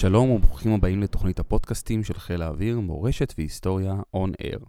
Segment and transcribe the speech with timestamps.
[0.00, 4.64] שלום וברוכים הבאים לתוכנית הפודקאסטים של חיל האוויר, מורשת והיסטוריה On Air.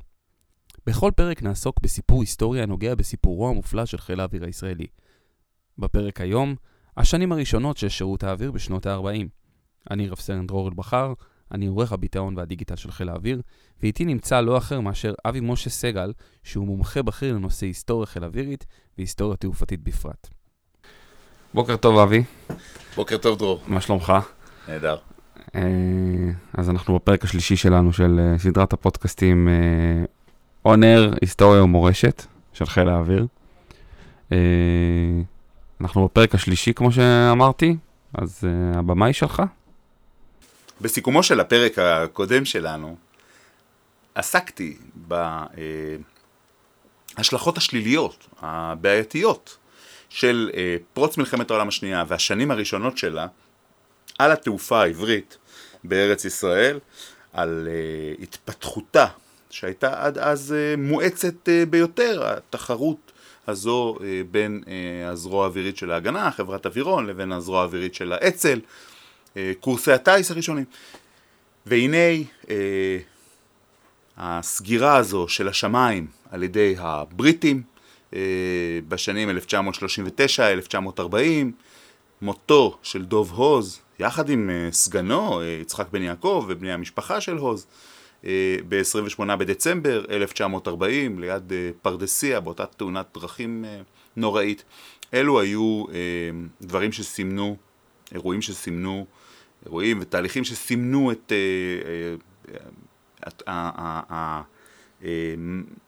[0.86, 4.88] בכל פרק נעסוק בסיפור היסטורי הנוגע בסיפורו המופלא של חיל האוויר הישראלי.
[5.78, 6.56] בפרק היום,
[6.98, 9.28] השנים הראשונות של שירות האוויר בשנות ה-40.
[9.92, 11.14] אני רב סרן דרור אלבחר,
[11.52, 13.42] אני עורך הביטאון והדיגיטל של חיל האוויר,
[13.82, 16.14] ואיתי נמצא לא אחר מאשר אבי משה סגל,
[16.44, 18.66] שהוא מומחה בכיר לנושא היסטוריה חיל אווירית
[18.98, 20.28] והיסטוריה תעופתית בפרט.
[21.54, 22.24] בוקר טוב אבי.
[22.96, 23.62] בוקר טוב דרור.
[23.68, 24.14] מה שלומך?
[24.68, 24.98] נהדר.
[25.56, 25.62] אה,
[26.54, 29.48] אז אנחנו בפרק השלישי שלנו של אה, סדרת הפודקאסטים
[30.66, 33.26] אונר, היסטוריה ומורשת של חיל האוויר.
[34.32, 34.38] אה,
[35.82, 37.76] אנחנו בפרק השלישי כמו שאמרתי,
[38.14, 38.44] אז
[38.76, 39.44] הבמה היא שלך.
[40.82, 42.96] בסיכומו של הפרק הקודם שלנו,
[44.16, 44.78] עסקתי
[47.18, 49.58] בהשלכות השליליות, הבעייתיות,
[50.10, 50.50] של
[50.94, 53.28] פרוץ מלחמת העולם השנייה והשנים הראשונות שלה
[54.20, 55.38] על התעופה העברית
[55.84, 56.80] בארץ ישראל,
[57.34, 59.06] על uh, התפתחותה
[59.50, 63.12] שהייתה עד אז uh, מואצת uh, ביותר, התחרות
[63.48, 64.70] הזו uh, בין uh,
[65.08, 70.66] הזרוע האווירית של ההגנה, חברת אווירון, לבין הזרוע האווירית של האצ"ל, uh, קורסי הטיס הראשונים.
[71.66, 72.48] והנה uh,
[74.18, 77.62] הסגירה הזו של השמיים על ידי הבריטים
[78.12, 78.16] uh,
[78.88, 79.38] בשנים
[80.98, 81.02] 1939-1940,
[82.22, 87.38] מותו של דוב הוז, יחד עם uh, סגנו, uh, יצחק בן יעקב ובני המשפחה של
[87.38, 87.68] הוז,
[88.22, 88.26] uh,
[88.70, 93.66] ב-28 בדצמבר 1940, ליד פרדסיה, באותה תאונת דרכים
[94.16, 94.64] נוראית.
[95.14, 95.84] אלו היו
[96.62, 97.58] דברים שסימנו,
[98.14, 99.06] אירועים שסימנו,
[99.66, 101.32] אירועים ותהליכים שסימנו את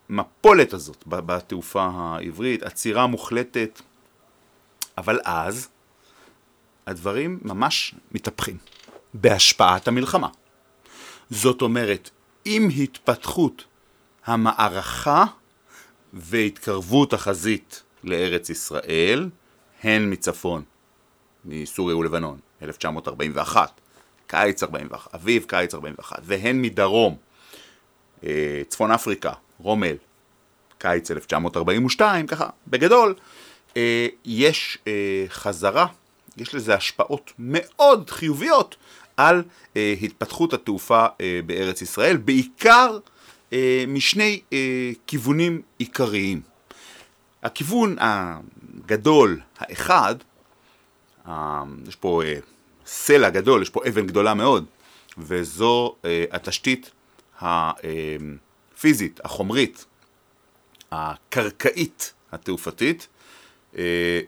[0.10, 3.82] המפולת הזאת בתעופה העברית, עצירה מוחלטת,
[4.98, 5.70] אבל אז
[6.88, 8.58] הדברים ממש מתהפכים
[9.14, 10.28] בהשפעת המלחמה.
[11.30, 12.10] זאת אומרת,
[12.46, 13.64] עם התפתחות
[14.26, 15.26] המערכה
[16.14, 19.30] והתקרבות החזית לארץ ישראל,
[19.84, 20.64] הן מצפון,
[21.46, 23.82] מסוריה ולבנון, 1941,
[24.28, 27.16] קיץ 41, אביב קיץ 41, והן מדרום,
[28.24, 29.96] אה, צפון אפריקה, רומל,
[30.78, 33.16] קיץ 1942, ככה, בגדול,
[33.78, 35.88] אה, יש אה, חזרה
[36.38, 38.76] יש לזה השפעות מאוד חיוביות
[39.18, 39.44] על
[39.78, 42.98] אה, התפתחות התעופה אה, בארץ ישראל, בעיקר
[43.54, 46.42] אה, משני אה, כיוונים עיקריים.
[47.44, 50.16] הכיוון הגדול, האחד,
[51.28, 52.38] אה, יש פה אה,
[52.86, 54.66] סלע גדול, יש פה אבן גדולה מאוד,
[55.18, 56.92] וזו אה, התשתית
[57.42, 59.86] הפיזית, החומרית,
[60.92, 63.08] הקרקעית התעופתית,
[63.78, 64.20] אה,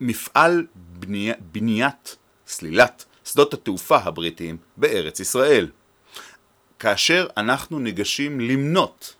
[0.00, 1.32] מפעל בני...
[1.52, 2.16] בניית,
[2.46, 5.68] סלילת, שדות התעופה הבריטיים בארץ ישראל.
[6.78, 9.14] כאשר אנחנו ניגשים למנות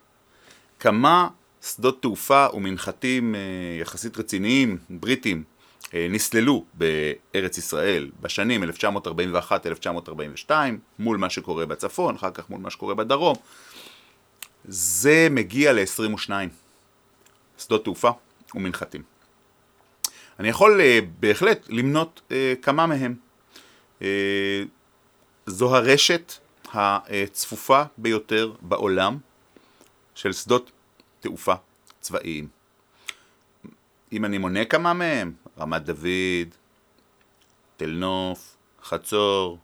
[0.79, 1.29] כמה
[1.63, 3.41] שדות תעופה ומנחתים אה,
[3.81, 5.45] יחסית רציניים, בריטים,
[5.95, 10.51] אה, נסללו בארץ ישראל בשנים 1941-1942
[10.99, 13.37] מול מה שקורה בצפון, אחר כך מול מה שקורה בדרום,
[14.65, 16.31] זה מגיע ל-22
[17.59, 18.11] שדות תעופה
[18.55, 19.10] ומנחתים.
[20.41, 23.15] אני יכול uh, בהחלט למנות uh, כמה מהם.
[23.99, 24.03] Uh,
[25.47, 26.33] זו הרשת
[26.73, 29.19] הצפופה ביותר בעולם
[30.15, 30.71] של שדות
[31.21, 31.55] תעופה
[32.01, 32.49] צבאיים.
[34.13, 36.55] אם אני מונה כמה מהם, רמת דוד,
[37.77, 39.59] תל נוף, חצור,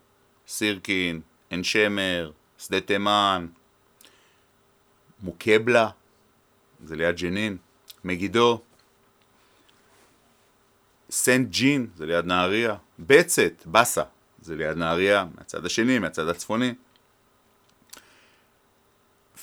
[0.49, 1.21] סירקין,
[1.51, 3.47] עין שמר, שדה תימן,
[5.23, 5.89] מוקבלה,
[6.85, 7.57] זה ליד ג'נין,
[8.05, 8.61] מגידו,
[11.17, 14.03] סנט ג'ין, זה ליד נהריה, בצת, באסה,
[14.43, 16.75] זה ליד נהריה, מהצד השני, מהצד הצפוני.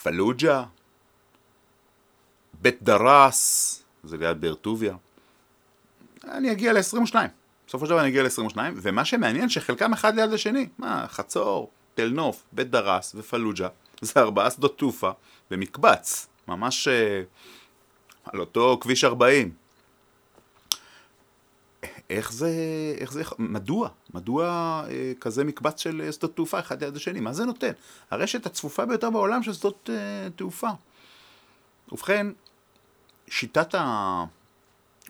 [0.04, 0.64] פלוג'ה,
[2.62, 4.96] בית דרס, זה ליד באר טוביה.
[6.24, 7.16] אני אגיע ל-22,
[7.68, 12.10] בסופו של דבר אני אגיע ל-22, ומה שמעניין שחלקם אחד ליד השני, מה, חצור, תל
[12.10, 13.68] נוף, בית דרס ופלוג'ה,
[14.02, 15.12] זה ארבעה שדות תעופה
[15.52, 17.22] במקבץ, ממש אה,
[18.26, 19.63] על אותו כביש 40.
[22.18, 22.52] איך זה,
[22.98, 23.90] איך זה, מדוע?
[24.14, 24.46] מדוע
[24.90, 27.20] אה, כזה מקבץ של אה, שדות תעופה אחד ליד השני?
[27.20, 27.72] מה זה נותן?
[28.12, 30.70] הרשת הצפופה ביותר בעולם של שדות אה, תעופה.
[31.92, 32.28] ובכן,
[33.28, 33.76] שיטת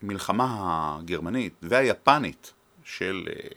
[0.01, 0.45] המלחמה
[0.99, 2.53] הגרמנית והיפנית
[2.83, 3.49] של אה,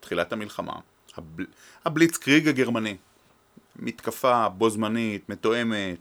[0.00, 0.72] תחילת המלחמה,
[1.16, 1.46] הבל,
[1.84, 2.96] הבליצקריג הגרמני,
[3.76, 5.98] מתקפה בו זמנית, מתואמת,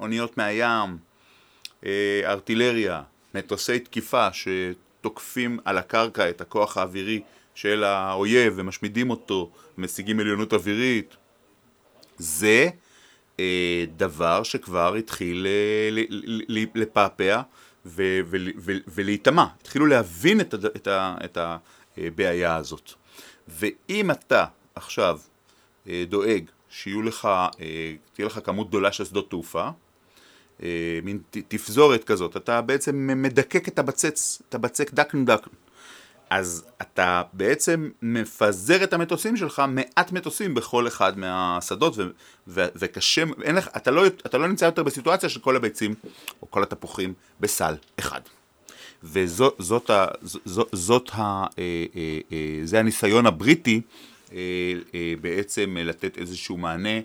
[0.00, 0.98] אוניות מהים,
[1.86, 3.02] אה, ארטילריה,
[3.34, 4.48] מטוסי תקיפה ש...
[5.06, 7.20] תוקפים על הקרקע את הכוח האווירי
[7.54, 11.16] של האויב ומשמידים אותו, משיגים עליונות אווירית,
[12.18, 12.68] זה
[13.40, 16.02] אה, דבר שכבר התחיל אה,
[16.74, 17.40] לפעפע
[18.94, 19.44] ולהיטמע.
[19.60, 20.88] התחילו להבין את, את,
[21.24, 21.38] את
[21.98, 22.92] הבעיה הזאת.
[23.48, 24.44] ואם אתה
[24.74, 25.18] עכשיו
[25.88, 27.28] אה, דואג שיהיו לך,
[27.60, 29.70] אה, תהיה לך כמות גדולה של שדות תעופה, אה,
[31.02, 31.18] מין
[31.48, 35.50] תפזורת כזאת, אתה בעצם מדקק את הבצץ, אתה בצק דקן דקן.
[36.30, 42.02] אז אתה בעצם מפזר את המטוסים שלך, מעט מטוסים בכל אחד מהשדות, ו-
[42.48, 45.94] ו- וקשה, אין לך, אתה לא, אתה לא נמצא יותר בסיטואציה של כל הביצים,
[46.42, 48.20] או כל התפוחים, בסל אחד.
[49.02, 53.80] וזאת, זאת ה, זאת, זאת ה, אה, אה, אה, זה הניסיון הבריטי
[55.20, 57.00] בעצם לתת איזשהו מענה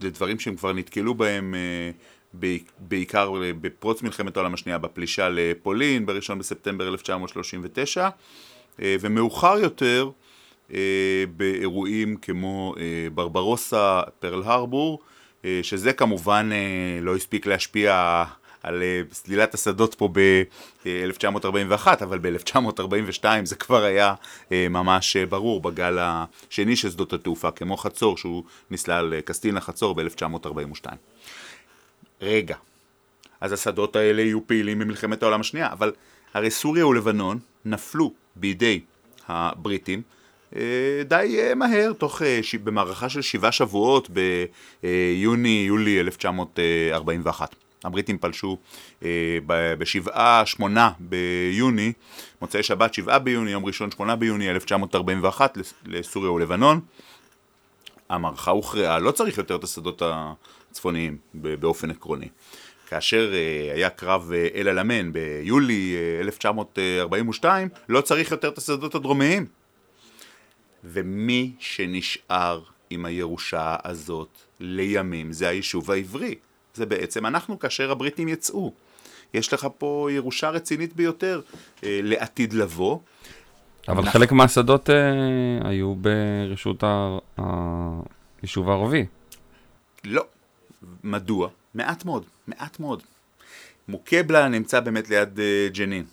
[0.00, 1.54] לדברים שהם כבר נתקלו בהם
[2.78, 8.08] בעיקר בפרוץ מלחמת העולם השנייה, בפלישה לפולין ב-1 בספטמבר 1939,
[8.78, 10.10] ומאוחר יותר
[11.36, 12.74] באירועים כמו
[13.14, 15.02] ברברוסה, פרל הרבור,
[15.62, 16.50] שזה כמובן
[17.02, 18.24] לא הספיק להשפיע
[18.64, 24.14] על אה, סלילת השדות פה ב-1941, אבל ב-1942 זה כבר היה
[24.52, 29.94] אה, ממש אה, ברור בגל השני של שדות התעופה, כמו חצור, שהוא נסלל קסטינה חצור
[29.94, 30.86] ב-1942.
[32.20, 32.56] רגע,
[33.40, 35.92] אז השדות האלה יהיו פעילים במלחמת העולם השנייה, אבל
[36.34, 38.80] הרי סוריה ולבנון נפלו בידי
[39.28, 40.02] הבריטים
[41.04, 42.22] די מהר, תוך,
[42.64, 44.08] במערכה של שבעה שבועות
[44.82, 47.54] ביוני-יולי 1941.
[47.84, 48.58] הבריטים פלשו
[49.04, 49.38] אה,
[49.78, 51.92] בשבעה, שמונה ביוני,
[52.40, 56.80] מוצאי שבת שבעה ביוני, יום ראשון שמונה ביוני 1941 לסוריה ולבנון.
[58.08, 60.02] המערכה הוכרעה, לא צריך יותר את השדות
[60.74, 62.28] הצפוניים באופן עקרוני.
[62.88, 68.94] כאשר אה, היה קרב אה, אל אלמן ביולי 1942, אה, לא צריך יותר את השדות
[68.94, 69.46] הדרומיים.
[70.84, 76.34] ומי שנשאר עם הירושה הזאת לימים זה היישוב העברי.
[76.74, 78.72] זה בעצם אנחנו כאשר הבריטים יצאו.
[79.34, 81.40] יש לך פה ירושה רצינית ביותר
[81.84, 82.98] אה, לעתיד לבוא.
[83.88, 84.10] אבל אנחנו...
[84.10, 84.94] חלק מהשדות אה,
[85.68, 86.84] היו ברשות
[88.42, 89.06] היישוב הערבי.
[90.04, 90.24] לא.
[91.04, 91.48] מדוע?
[91.74, 93.02] מעט מאוד, מעט מאוד.
[93.88, 96.04] מוקבלה נמצא באמת ליד אה, ג'נין.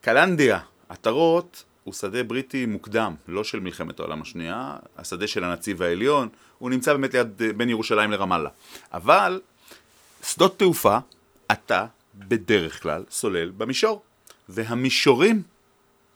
[0.00, 6.28] קלנדיה, עטרות, הוא שדה בריטי מוקדם, לא של מלחמת העולם השנייה, השדה של הנציב העליון,
[6.58, 8.50] הוא נמצא באמת ליד, אה, בין ירושלים לרמאללה.
[8.92, 9.40] אבל
[10.22, 10.98] שדות תעופה,
[11.52, 14.02] אתה בדרך כלל סולל במישור,
[14.48, 15.42] והמישורים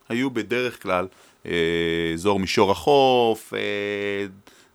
[0.08, 1.06] היו בדרך כלל
[1.46, 4.26] אה, אזור מישור החוף, אה,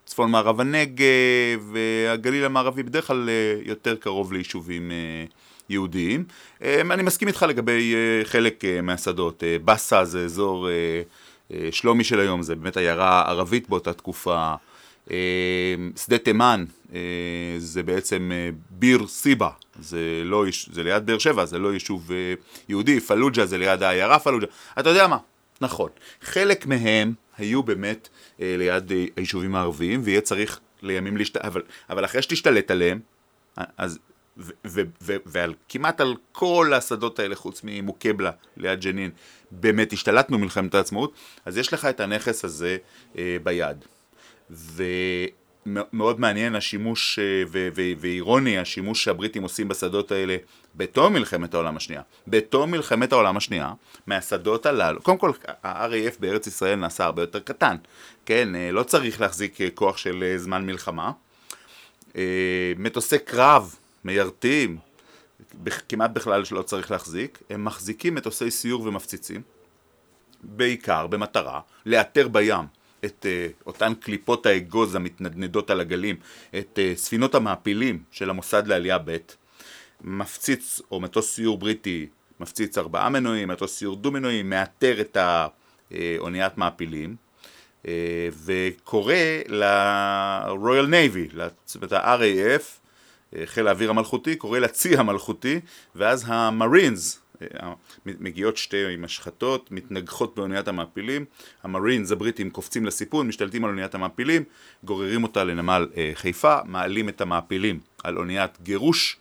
[0.06, 1.76] צפון מערב הנגב,
[2.10, 4.96] הגליל המערבי, בדרך כלל אה, יותר קרוב ליישובים אה,
[5.70, 6.24] יהודיים.
[6.64, 10.68] אה, אני מסכים איתך לגבי חלק מהשדות, באסה זה אזור...
[11.72, 14.54] שלומי של היום זה באמת עיירה ערבית באותה תקופה,
[15.98, 16.66] שדה תימן
[17.58, 18.32] זה בעצם
[18.70, 19.50] ביר סיבה,
[19.80, 22.12] זה, לא, זה ליד באר שבע, זה לא יישוב
[22.70, 24.48] יהודי, פלוג'ה זה ליד העיירה פלוג'ה,
[24.80, 25.18] אתה יודע מה,
[25.64, 25.90] נכון,
[26.22, 32.72] חלק מהם היו באמת ליד היישובים הערביים ויהיה צריך לימים להשתלט, אבל, אבל אחרי שתשתלט
[32.72, 33.00] עליהם,
[33.78, 34.00] אז
[34.38, 39.12] ו- ו- ו- ועל כמעט על כל השדות האלה חוץ ממוקבלה ליד ג'נין
[39.52, 41.14] באמת השתלטנו מלחמת העצמאות
[41.46, 42.78] אז יש לך את הנכס הזה
[43.18, 43.86] אה, ביד.
[44.50, 47.44] ומאוד מעניין השימוש, אה,
[48.00, 50.38] ואירוני השימוש שהבריטים עושים בשדות האלה
[50.76, 52.02] בתום מלחמת העולם השנייה.
[52.28, 53.74] בתום מלחמת העולם השנייה,
[54.08, 55.32] מהשדות הללו, קודם כל
[55.64, 57.76] ה-RAF בארץ ישראל נעשה הרבה יותר קטן,
[58.26, 61.12] כן, אה, לא צריך להחזיק אה, כוח של זמן מלחמה.
[62.78, 64.78] מטוסי קרב, מיירטים,
[65.90, 69.42] כמעט בכלל שלא צריך להחזיק, הם מחזיקים מטוסי סיור ומפציצים,
[70.44, 72.66] בעיקר במטרה לאתר בים
[73.06, 76.16] את uh, אותן קליפות האגוז המתנדנדות על הגלים,
[76.60, 79.18] את uh, ספינות המעפילים של המוסד לעלייה ב',
[80.04, 82.08] מפציץ, או מטוס סיור בריטי,
[82.40, 87.16] מפציץ ארבעה מנועים, מטוס סיור דו מנועים, מאתר את האוניית אה, מעפילים,
[87.84, 87.86] uh,
[88.46, 89.16] וקורא
[89.48, 91.40] ל-Royal Navy,
[91.76, 92.84] אומרת ה-RAF,
[93.46, 95.60] חיל האוויר המלכותי, קורא לצי המלכותי,
[95.96, 97.24] ואז המרינס,
[98.06, 101.26] מגיעות שתי משחטות, מתנגחות באוניית המעפילים,
[101.64, 104.44] המרינס הבריטים קופצים לסיפון, משתלטים על אוניית המעפילים,
[104.84, 109.18] גוררים אותה לנמל אה, חיפה, מעלים את המעפילים על אוניית גירוש,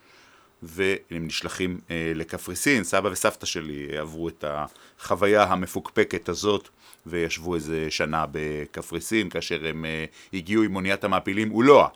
[0.63, 2.85] והם נשלחים אה, לקפריסין.
[2.85, 6.69] סבא וסבתא שלי עברו את החוויה המפוקפקת הזאת
[7.07, 11.89] וישבו איזה שנה בקפריסין כאשר הם אה, הגיעו עם אוניית המעפילים אולואה,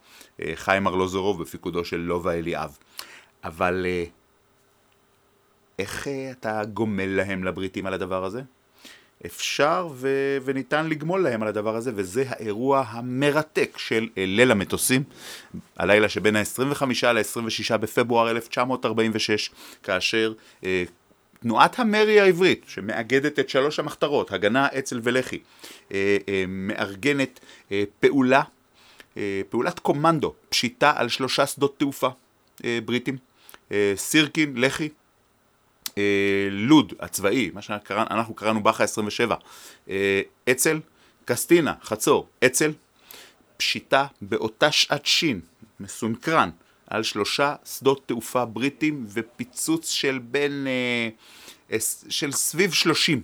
[0.42, 2.78] אה, חיים ארלוזורוב בפיקודו של לובה אליאב.
[3.44, 4.04] אבל אה,
[5.78, 8.42] איך אתה גומל להם לבריטים על הדבר הזה?
[9.26, 15.02] אפשר ו- וניתן לגמול להם על הדבר הזה, וזה האירוע המרתק של אה, ליל המטוסים,
[15.76, 19.50] הלילה שבין ה-25 ל-26 בפברואר 1946,
[19.82, 20.32] כאשר
[20.64, 20.84] אה,
[21.40, 25.38] תנועת המרי העברית, שמאגדת את שלוש המחתרות, הגנה, אצ"ל ולח"י,
[25.92, 27.40] אה, אה, מארגנת
[27.72, 28.42] אה, פעולה,
[29.16, 32.08] אה, פעולת קומנדו, פשיטה על שלושה שדות תעופה
[32.64, 33.16] אה, בריטים,
[33.72, 34.88] אה, סירקין, לח"י,
[36.50, 39.36] לוד הצבאי, מה שאנחנו קראנו 27,
[39.90, 40.80] אה, אצ"ל,
[41.24, 42.72] קסטינה, חצור, אצ"ל,
[43.56, 45.40] פשיטה באותה שעת שין,
[45.80, 46.50] מסונקרן,
[46.86, 53.22] על שלושה שדות תעופה בריטים ופיצוץ של בין, אה, של סביב 30,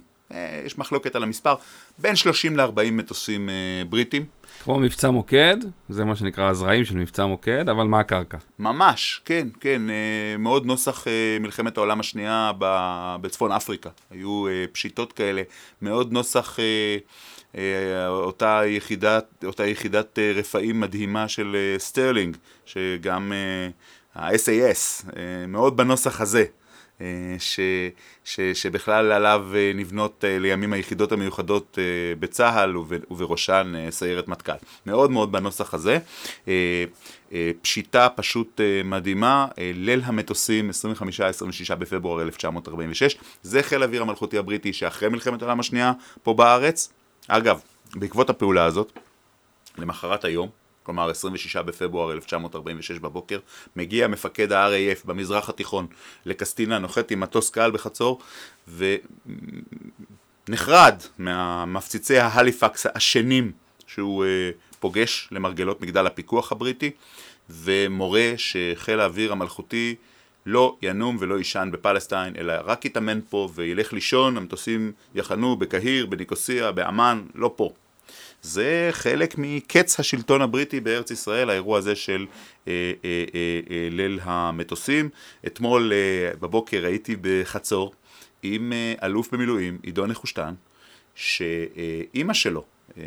[0.67, 1.55] יש מחלוקת על המספר,
[1.99, 3.49] בין 30 ל-40 מטוסים
[3.89, 4.27] בריטים.
[4.65, 5.57] כמו מבצע מוקד,
[5.89, 8.39] זה מה שנקרא הזרעים של מבצע מוקד, אבל מה הקרקע?
[8.59, 12.53] ממש, כן, כן, אה, מאוד נוסח אה, מלחמת העולם השנייה
[13.21, 13.91] בצפון אפריקה.
[14.11, 15.43] היו אה, פשיטות כאלה,
[15.83, 16.59] מאוד נוסח
[18.09, 23.33] אותה יחידת, אותה יחידת רפאים מדהימה של סטרלינג, שגם
[24.15, 25.07] ה-SAS,
[25.49, 26.45] מאוד בנוסח הזה.
[27.03, 27.61] אה, ש,
[28.25, 31.79] ש, שבכלל עליו אה, נבנות אה, לימים היחידות המיוחדות
[32.19, 32.77] בצה"ל
[33.11, 34.53] ובראשן סיירת מטכ"ל.
[34.87, 35.99] מאוד מאוד בנוסח הזה.
[37.63, 40.71] פשיטה פשוט מדהימה, ליל המטוסים,
[41.71, 43.17] 25-26 בפברואר 1946.
[43.43, 45.93] זה חיל האוויר המלכותי הבריטי שאחרי מלחמת העולם השנייה
[46.23, 46.93] פה בארץ.
[47.29, 47.61] אגב,
[47.95, 48.99] בעקבות הפעולה הזאת,
[49.79, 50.49] למחרת היום,
[50.83, 53.39] כלומר 26 בפברואר 1946 בבוקר,
[53.77, 55.87] מגיע מפקד ה-RAF במזרח התיכון
[56.27, 58.21] לקסטינה, נוחת עם מטוס קהל בחצור,
[60.49, 63.53] ונחרד מהמפציצי ההליפקס השנים
[63.87, 64.29] שהוא uh,
[64.81, 66.91] פוגש למרגלות מגדל הפיקוח הבריטי,
[67.51, 69.95] ומורה שחיל האוויר המלכותי
[70.47, 76.73] לא ינום ולא יישן בפלסטיין, אלא רק יתאמן פה וילך לישון, המטוסים יחנו בקהיר, בניקוסיה,
[76.73, 77.73] באמ"ן, לא פה.
[78.43, 82.27] זה חלק מקץ השלטון הבריטי בארץ ישראל, האירוע הזה של
[82.69, 85.09] אה, אה, אה, אה, ליל המטוסים.
[85.47, 87.93] אתמול אה, בבוקר הייתי בחצור
[88.43, 90.55] עם אה, אלוף במילואים, עידו נחושתן,
[91.15, 92.65] שאימא שלו,
[92.99, 93.03] אה,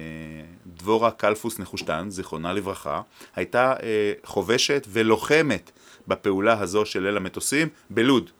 [0.77, 3.01] דבורה קלפוס נחושתן, זיכרונה לברכה,
[3.35, 5.71] הייתה אה, חובשת ולוחמת
[6.07, 8.31] בפעולה הזו של ליל המטוסים בלוד.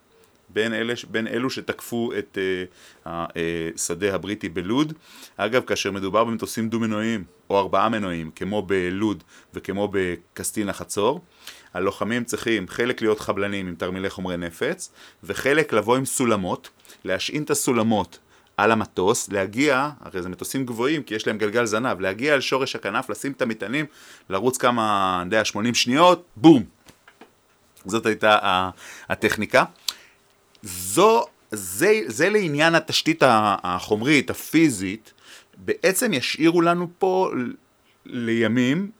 [0.55, 2.37] בין, אלה, בין אלו שתקפו את
[3.05, 3.09] uh,
[3.75, 4.93] השדה הבריטי בלוד.
[5.37, 11.21] אגב, כאשר מדובר במטוסים דו-מנועים או ארבעה מנועים, כמו בלוד וכמו בקסטינה חצור,
[11.73, 14.91] הלוחמים צריכים חלק להיות חבלנים עם תרמילי חומרי נפץ,
[15.23, 16.69] וחלק לבוא עם סולמות,
[17.03, 18.19] להשעין את הסולמות
[18.57, 22.75] על המטוס, להגיע, הרי זה מטוסים גבוהים כי יש להם גלגל זנב, להגיע על שורש
[22.75, 23.85] הכנף, לשים את המטענים,
[24.29, 26.63] לרוץ כמה, אני יודע, 80 שניות, בום.
[27.85, 28.69] זאת הייתה
[29.09, 29.63] הטכניקה.
[30.63, 33.23] זו, זה, זה לעניין התשתית
[33.63, 35.13] החומרית, הפיזית,
[35.57, 37.29] בעצם ישאירו לנו פה
[38.05, 38.91] לימים,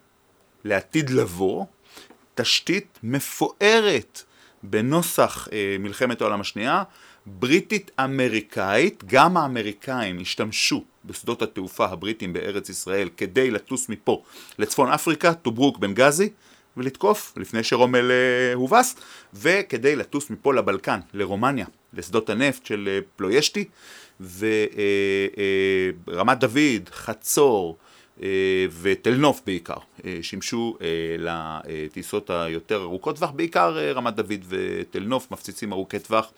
[0.64, 1.66] לעתיד לבוא,
[2.36, 4.24] תשתית מפוארת
[4.64, 6.84] בנוסח אה, מלחמת העולם השנייה,
[7.26, 14.24] בריטית אמריקאית, גם האמריקאים השתמשו בשדות התעופה הבריטים בארץ ישראל כדי לטוס מפה
[14.60, 16.30] לצפון אפריקה, טוברוק, בנגזי,
[16.78, 18.96] ולתקוף לפני שרומל אה, הובס,
[19.34, 23.66] וכדי לטוס מפה לבלקן, לרומניה, לשדות הנפט של אה, פלוישטי,
[24.22, 24.50] ורמת
[26.30, 27.78] אה, דוד, חצור,
[28.82, 29.78] ותל נוף בעיקר,
[30.22, 30.78] שימשו
[31.18, 36.32] לטיסות היותר ארוכות טווח, בעיקר רמת דוד ותל נוף, מפציצים ארוכי טווח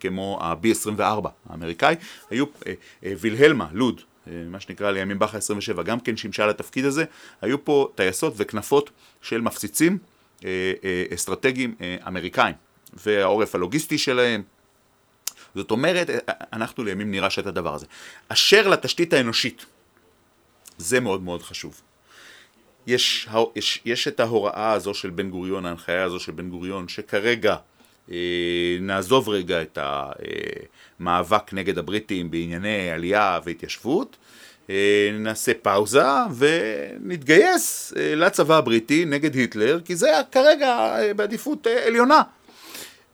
[0.00, 1.94] כמו ה-B-24 האמריקאי,
[2.30, 2.44] היו
[3.02, 7.04] וילהלמה, לוד, מה שנקרא לימים באחה 27, גם כן שימשה לתפקיד הזה,
[7.42, 8.90] היו פה טייסות וכנפות
[9.22, 9.98] של מפציצים
[10.44, 12.54] אה, אה, אסטרטגיים אה, אמריקאים,
[12.92, 14.42] והעורף הלוגיסטי שלהם.
[15.54, 16.10] זאת אומרת,
[16.52, 17.86] אנחנו לימים נירש את הדבר הזה.
[18.28, 19.66] אשר לתשתית האנושית,
[20.78, 21.80] זה מאוד מאוד חשוב.
[22.86, 27.52] יש, יש, יש את ההוראה הזו של בן גוריון, ההנחיה הזו של בן גוריון, שכרגע
[27.52, 27.58] אה,
[28.80, 29.78] נעזוב רגע את
[31.00, 34.16] המאבק נגד הבריטים בענייני עלייה והתיישבות,
[34.70, 36.04] אה, נעשה פאוזה
[36.36, 42.22] ונתגייס אה, לצבא הבריטי נגד היטלר, כי זה כרגע בעדיפות עליונה.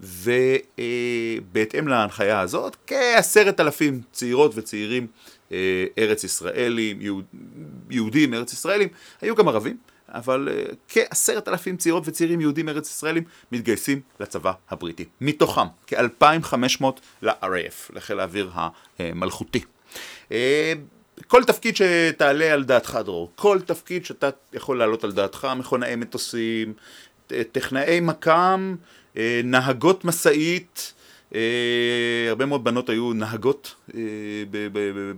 [0.00, 5.06] ובהתאם להנחיה הזאת, כעשרת אלפים צעירות וצעירים
[5.98, 7.24] ארץ ישראלים, יהוד,
[7.90, 8.88] יהודים ארץ ישראלים,
[9.20, 9.76] היו גם ערבים,
[10.14, 15.04] אבל uh, כעשרת אלפים צעירות וצעירים יהודים ארץ ישראלים מתגייסים לצבא הבריטי.
[15.20, 16.84] מתוכם כ-2,500
[17.22, 18.50] ל-RAF, לחיל האוויר
[18.98, 19.64] המלכותי.
[20.28, 20.32] Uh,
[21.26, 26.72] כל תפקיד שתעלה על דעתך דרור, כל תפקיד שאתה יכול להעלות על דעתך, מכונאי מטוסים,
[27.26, 28.76] טכנאי מקם,
[29.14, 30.92] uh, נהגות משאית,
[32.30, 33.74] הרבה מאוד בנות היו נהגות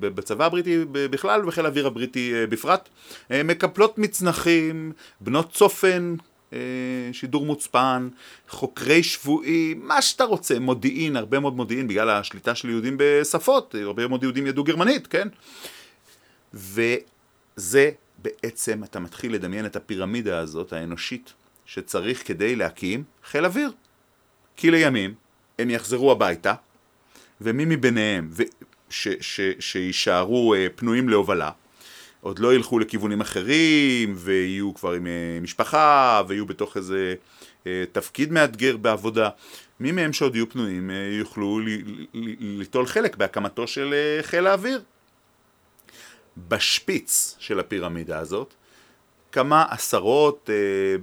[0.00, 2.88] בצבא הבריטי בכלל ובחיל האוויר הבריטי בפרט.
[3.30, 6.14] מקפלות מצנחים, בנות צופן,
[7.12, 8.08] שידור מוצפן,
[8.48, 14.08] חוקרי שבויים, מה שאתה רוצה, מודיעין, הרבה מאוד מודיעין בגלל השליטה של יהודים בשפות, הרבה
[14.08, 15.28] מאוד יהודים ידעו גרמנית, כן?
[16.54, 21.32] וזה בעצם, אתה מתחיל לדמיין את הפירמידה הזאת, האנושית,
[21.66, 23.70] שצריך כדי להקים חיל אוויר.
[24.56, 25.14] כי לימים
[25.58, 26.54] הם יחזרו הביתה,
[27.40, 28.42] ומי מביניהם ו-
[28.90, 31.50] ש- ש- שיישארו uh, פנויים להובלה,
[32.20, 37.14] עוד לא ילכו לכיוונים אחרים, ויהיו כבר עם uh, משפחה, ויהיו בתוך איזה
[37.64, 39.28] uh, תפקיד מאתגר בעבודה.
[39.80, 41.60] מי מהם שעוד יהיו פנויים יוכלו
[42.40, 44.82] ליטול חלק בהקמתו של חיל האוויר.
[46.48, 48.54] בשפיץ של הפירמידה הזאת,
[49.32, 50.50] כמה עשרות,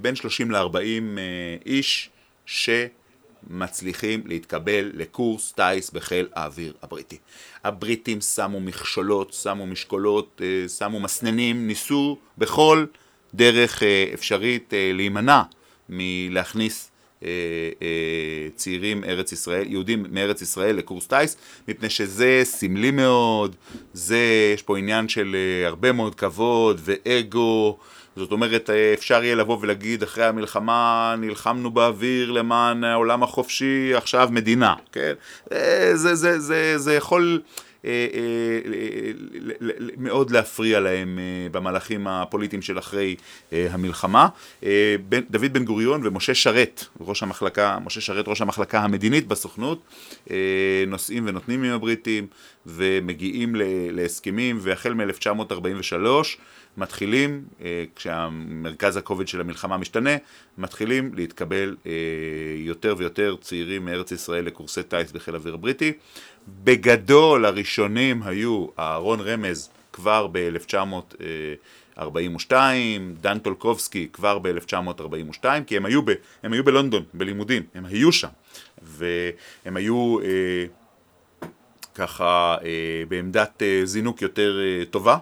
[0.00, 2.10] בין 30 ל-40 uh, איש,
[2.46, 2.70] ש...
[3.50, 7.16] מצליחים להתקבל לקורס טיס בחיל האוויר הבריטי.
[7.64, 12.84] הבריטים שמו מכשולות, שמו משקולות, אה, שמו מסננים, ניסו בכל
[13.34, 15.42] דרך אה, אפשרית אה, להימנע
[15.88, 16.86] מלהכניס
[18.56, 21.36] צעירים ארץ ישראל, יהודים מארץ ישראל לקורס טיס,
[21.68, 23.56] מפני שזה סמלי מאוד,
[23.92, 24.18] זה,
[24.54, 27.78] יש פה עניין של הרבה מאוד כבוד ואגו
[28.16, 34.28] זאת אומרת, אה, אפשר יהיה לבוא ולהגיד, אחרי המלחמה נלחמנו באוויר למען העולם החופשי, עכשיו
[34.32, 35.12] מדינה, כן?
[35.52, 37.40] אה, זה, זה, זה, זה יכול...
[37.84, 38.06] אה,
[39.96, 41.18] מאוד להפריע להם
[41.52, 43.16] במהלכים הפוליטיים של אחרי
[43.52, 44.28] המלחמה.
[45.30, 49.82] דוד בן גוריון ומשה שרת, ראש המחלקה, משה שרת ראש המחלקה המדינית בסוכנות,
[50.86, 52.26] נושאים ונותנים עם הבריטים
[52.66, 53.54] ומגיעים
[53.92, 56.06] להסכמים והחל מ-1943
[56.76, 60.10] מתחילים, אה, כשהמרכז הכובד של המלחמה משתנה,
[60.58, 61.92] מתחילים להתקבל אה,
[62.56, 65.92] יותר ויותר צעירים מארץ ישראל לקורסי טיס בחיל האוויר הבריטי.
[66.64, 72.52] בגדול הראשונים היו אהרון רמז כבר ב-1942,
[73.20, 76.10] דן טולקובסקי כבר ב-1942, כי הם היו, ב,
[76.42, 78.28] הם היו בלונדון בלימודים, הם היו שם,
[78.82, 80.64] והם היו אה,
[81.94, 85.18] ככה אה, בעמדת אה, זינוק יותר אה, טובה.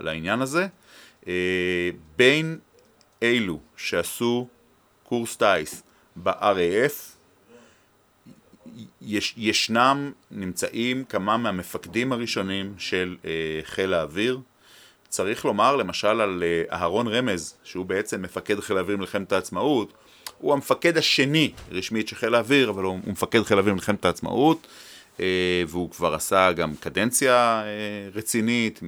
[0.00, 0.66] לעניין הזה.
[1.28, 2.58] אה, בין
[3.22, 4.48] אלו שעשו
[5.02, 5.82] קורס טיס
[6.16, 7.14] ב-RAF,
[9.02, 13.30] יש, ישנם, נמצאים כמה מהמפקדים הראשונים של אה,
[13.64, 14.40] חיל האוויר.
[15.08, 19.92] צריך לומר למשל על אה, אהרון רמז, שהוא בעצם מפקד חיל האוויר במלחמת העצמאות,
[20.38, 24.66] הוא המפקד השני רשמית של חיל האוויר, אבל הוא מפקד חיל האוויר במלחמת העצמאות.
[25.20, 28.80] אה, והוא כבר עשה גם קדנציה אה, רצינית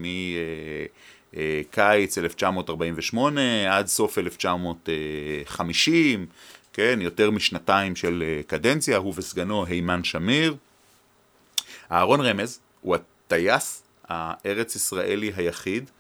[1.35, 6.27] מקיץ 1948 עד סוף 1950,
[6.73, 10.57] כן, יותר משנתיים של אה, קדנציה, הוא וסגנו הימן שמיר.
[11.93, 15.91] אהרון רמז הוא הטייס הארץ ישראלי היחיד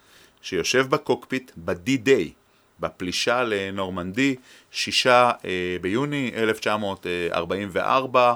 [0.42, 2.28] שיושב בקוקפיט ב-D-Day,
[2.80, 4.36] בפלישה לנורמנדי,
[4.70, 5.30] שישה
[5.80, 8.34] ביוני 1944, אה,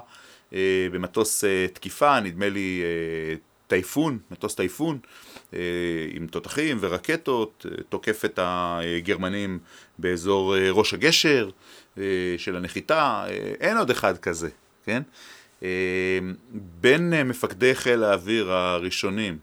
[0.92, 3.34] במטוס אה, תקיפה, נדמה לי אה,
[3.66, 4.98] טייפון, מטוס טייפון,
[6.12, 9.58] עם תותחים ורקטות, תוקף את הגרמנים
[9.98, 11.50] באזור ראש הגשר
[12.38, 13.24] של הנחיתה,
[13.60, 14.48] אין עוד אחד כזה,
[14.84, 15.02] כן?
[16.80, 19.38] בין מפקדי חיל האוויר הראשונים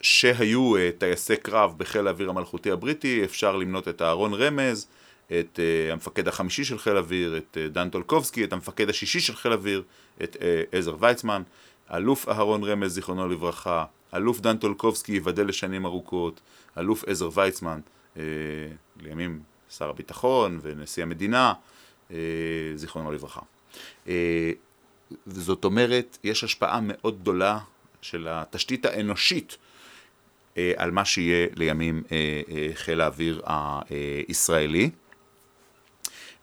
[0.00, 4.86] שהיו טייסי קרב בחיל האוויר המלכותי הבריטי, אפשר למנות את אהרון רמז,
[5.26, 9.36] את uh, המפקד החמישי של חיל אוויר, את uh, דן טולקובסקי, את המפקד השישי של
[9.36, 9.82] חיל אוויר,
[10.22, 10.38] את uh,
[10.76, 11.42] עזר ויצמן,
[11.94, 13.84] אלוף אהרון רמז, זיכרונו לברכה,
[14.14, 16.40] אלוף דן טולקובסקי, ייבדל לשנים ארוכות,
[16.78, 17.80] אלוף עזר ויצמן,
[18.14, 18.18] uh,
[19.00, 21.52] לימים שר הביטחון ונשיא המדינה,
[22.10, 22.12] uh,
[22.74, 23.40] זיכרונו לברכה.
[24.06, 24.10] Uh,
[25.26, 27.58] זאת אומרת, יש השפעה מאוד גדולה
[28.02, 29.56] של התשתית האנושית
[30.76, 32.02] על מה שיהיה לימים
[32.74, 33.42] חיל האוויר
[34.28, 34.90] הישראלי.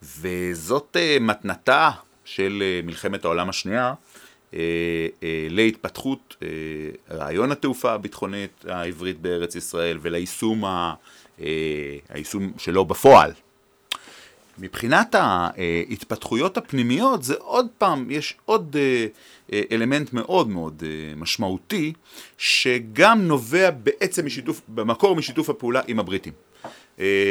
[0.04, 1.90] וזאת uh, מתנתה
[2.26, 3.94] של uh, מלחמת העולם השנייה
[4.52, 4.56] uh,
[5.50, 6.36] להתפתחות
[7.12, 10.94] רעיון התעופה הביטחונית העברית בארץ ישראל וליישום ה,
[12.10, 13.32] היישום שלו בפועל.
[14.58, 18.76] מבחינת ההתפתחויות הפנימיות זה עוד פעם, יש עוד
[19.72, 20.84] אלמנט מאוד מאוד
[21.16, 21.94] משמעותי
[22.38, 26.34] שגם נובע בעצם משיתוף, במקור משיתוף הפעולה עם הבריטים,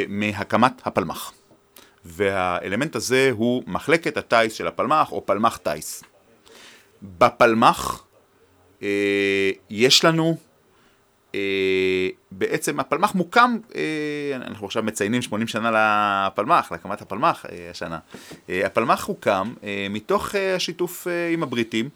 [0.08, 1.32] מהקמת הפלמ"ח.
[2.04, 6.04] והאלמנט הזה הוא מחלקת הטיס של הפלמ"ח או פלמ"ח טיס.
[7.02, 8.04] בפלמ"ח
[8.82, 10.36] אה, יש לנו
[12.30, 13.58] בעצם הפלמ"ח מוקם,
[14.36, 15.70] אנחנו עכשיו מציינים 80 שנה
[16.30, 17.98] לפלמ"ח, להקמת הפלמ"ח השנה.
[18.48, 19.54] הפלמ"ח הוקם
[19.90, 21.88] מתוך השיתוף עם הבריטים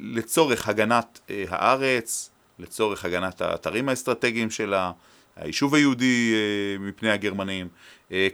[0.00, 4.92] לצורך הגנת הארץ, לצורך הגנת האתרים האסטרטגיים שלה,
[5.40, 6.34] היישוב היהודי
[6.80, 7.68] מפני הגרמנים,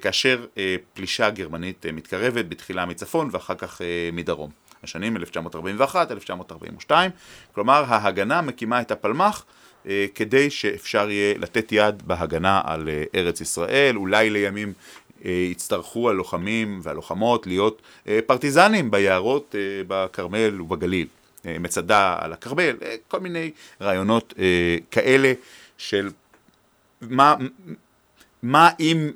[0.01, 0.47] כאשר
[0.95, 3.81] פלישה גרמנית מתקרבת בתחילה מצפון ואחר כך
[4.12, 4.51] מדרום.
[4.83, 6.90] השנים 1941-1942,
[7.53, 9.45] כלומר ההגנה מקימה את הפלמ"ח
[9.87, 14.73] אה, כדי שאפשר יהיה לתת יד בהגנה על אה, ארץ ישראל, אולי לימים
[15.25, 21.07] אה, יצטרכו הלוחמים והלוחמות להיות אה, פרטיזנים ביערות אה, בכרמל ובגליל,
[21.47, 25.33] אה, מצדה על הכרמל, אה, כל מיני רעיונות אה, כאלה
[25.79, 26.11] של
[27.11, 27.35] מה,
[28.42, 29.11] מה אם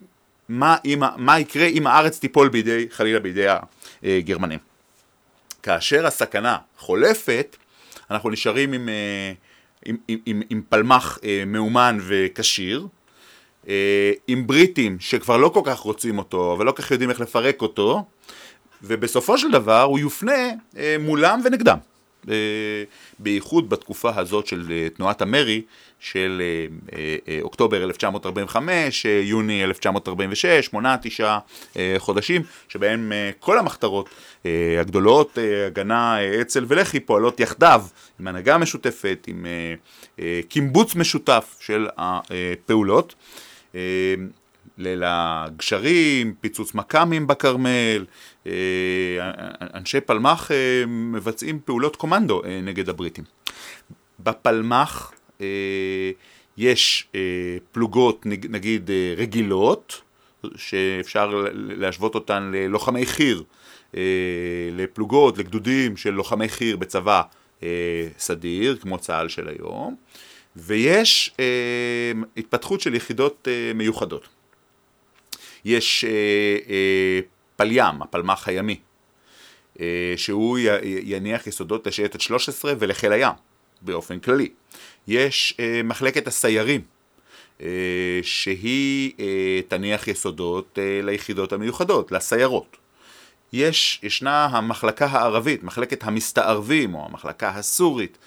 [0.51, 3.47] מה, אם, מה יקרה אם הארץ תיפול בידי, חלילה בידי
[4.03, 4.59] הגרמנים.
[5.63, 7.57] כאשר הסכנה חולפת,
[8.11, 9.33] אנחנו נשארים עם, אה,
[9.85, 12.87] עם, עם, עם, עם פלמ"ח אה, מאומן וכשיר,
[13.69, 17.21] אה, עם בריטים שכבר לא כל כך רוצים אותו, אבל לא כל כך יודעים איך
[17.21, 18.05] לפרק אותו,
[18.83, 20.51] ובסופו של דבר הוא יופנה
[21.01, 21.79] מולם ונגדם.
[23.19, 25.63] בייחוד בתקופה הזאת של תנועת המרי
[26.01, 26.43] של
[27.43, 31.39] אוקטובר 1945, יוני 1946, שמונה, תשעה
[31.99, 34.09] חודשים, שבהם כל המחתרות
[34.81, 37.85] הגדולות, הגנה, אצ"ל ולח"י, פועלות יחדיו,
[38.21, 39.47] עם הנהגה משותפת, עם
[40.49, 43.15] קימבוץ משותף של הפעולות.
[44.79, 48.05] ליל הגשרים, פיצוץ מכ"מים בכרמל,
[49.75, 50.51] אנשי פלמ"ח
[50.87, 53.25] מבצעים פעולות קומנדו נגד הבריטים.
[54.21, 55.13] בפלמ"ח
[56.57, 57.09] יש
[57.73, 60.01] פלוגות נגיד רגילות,
[60.57, 63.43] שאפשר להשוות אותן ללוחמי חי"ר,
[64.73, 67.23] לפלוגות, לגדודים של לוחמי חי"ר בצבא
[68.19, 69.97] סדיר, כמו צה"ל של היום,
[70.57, 71.35] ויש
[72.37, 74.29] התפתחות של יחידות מיוחדות.
[75.65, 76.05] יש
[77.57, 78.81] פליים, הפלמ"ח הימי,
[80.17, 83.33] שהוא יניח יסודות לשייטת 13 ולחיל הים
[83.83, 84.49] באופן כללי.
[85.09, 86.81] יש מחלקת הסיירים,
[88.23, 89.13] שהיא
[89.69, 92.77] תניח יסודות ליחידות המיוחדות, לסיירות.
[93.53, 98.19] יש, ישנה המחלקה הערבית, מחלקת המסתערבים או המחלקה הסורית,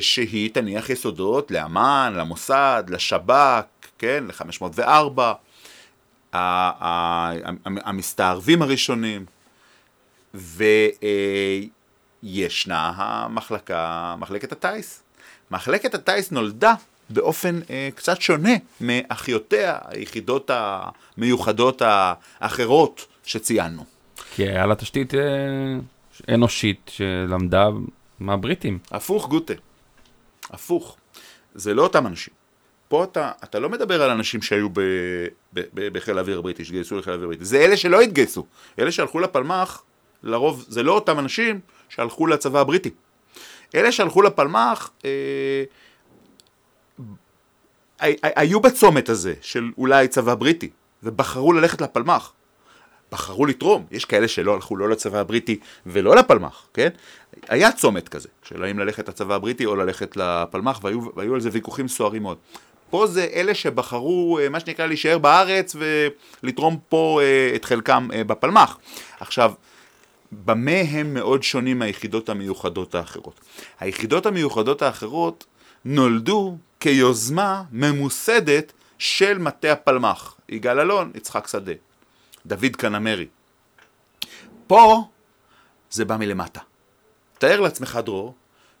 [0.00, 3.64] שהיא תניח יסודות לאמ"ן, למוסד, לשב"כ,
[3.98, 5.20] כן, ל-504,
[7.84, 9.24] המסתערבים הראשונים,
[12.24, 15.02] וישנה המחלקה, מחלקת הטיס.
[15.50, 16.74] מחלקת הטיס נולדה
[17.10, 21.82] באופן אה, קצת שונה מאחיותיה, היחידות המיוחדות
[22.40, 23.84] האחרות שציינו.
[24.34, 25.20] כי היה לה תשתית אה,
[26.34, 27.68] אנושית שלמדה
[28.20, 28.78] מהבריטים.
[28.90, 29.54] הפוך, גוטה.
[30.50, 30.96] הפוך.
[31.54, 32.34] זה לא אותם אנשים.
[32.94, 34.80] פה אתה, אתה לא מדבר על אנשים שהיו ב,
[35.52, 37.44] ב, ב, בחיל האוויר הבריטי, שהתגייסו לחיל האוויר הבריטי.
[37.44, 38.46] זה אלה שלא התגייסו.
[38.78, 39.82] אלה שהלכו לפלמ"ח,
[40.22, 42.90] לרוב זה לא אותם אנשים שהלכו לצבא הבריטי.
[43.74, 45.64] אלה שהלכו לפלמ"ח, אה,
[48.22, 50.70] היו בצומת הזה של אולי צבא בריטי,
[51.02, 52.32] ובחרו ללכת לפלמ"ח.
[53.12, 56.88] בחרו לתרום, יש כאלה שלא הלכו לא לצבא הבריטי ולא לפלמ"ח, כן?
[57.48, 61.48] היה צומת כזה, של האם ללכת לצבא הבריטי או ללכת לפלמ"ח, והיו, והיו על זה
[61.52, 62.38] ויכוחים סוערים מאוד.
[62.90, 65.76] פה זה אלה שבחרו, אה, מה שנקרא, להישאר בארץ
[66.42, 68.78] ולתרום פה אה, את חלקם אה, בפלמ"ח.
[69.20, 69.52] עכשיו,
[70.32, 73.40] במה הם מאוד שונים מהיחידות המיוחדות האחרות?
[73.80, 75.44] היחידות המיוחדות האחרות
[75.84, 80.36] נולדו כיוזמה ממוסדת של מטה הפלמ"ח.
[80.48, 81.72] יגאל אלון, יצחק שדה,
[82.46, 83.26] דוד קנמרי.
[84.66, 85.04] פה
[85.90, 86.60] זה בא מלמטה.
[87.38, 88.34] תאר לעצמך, דרור,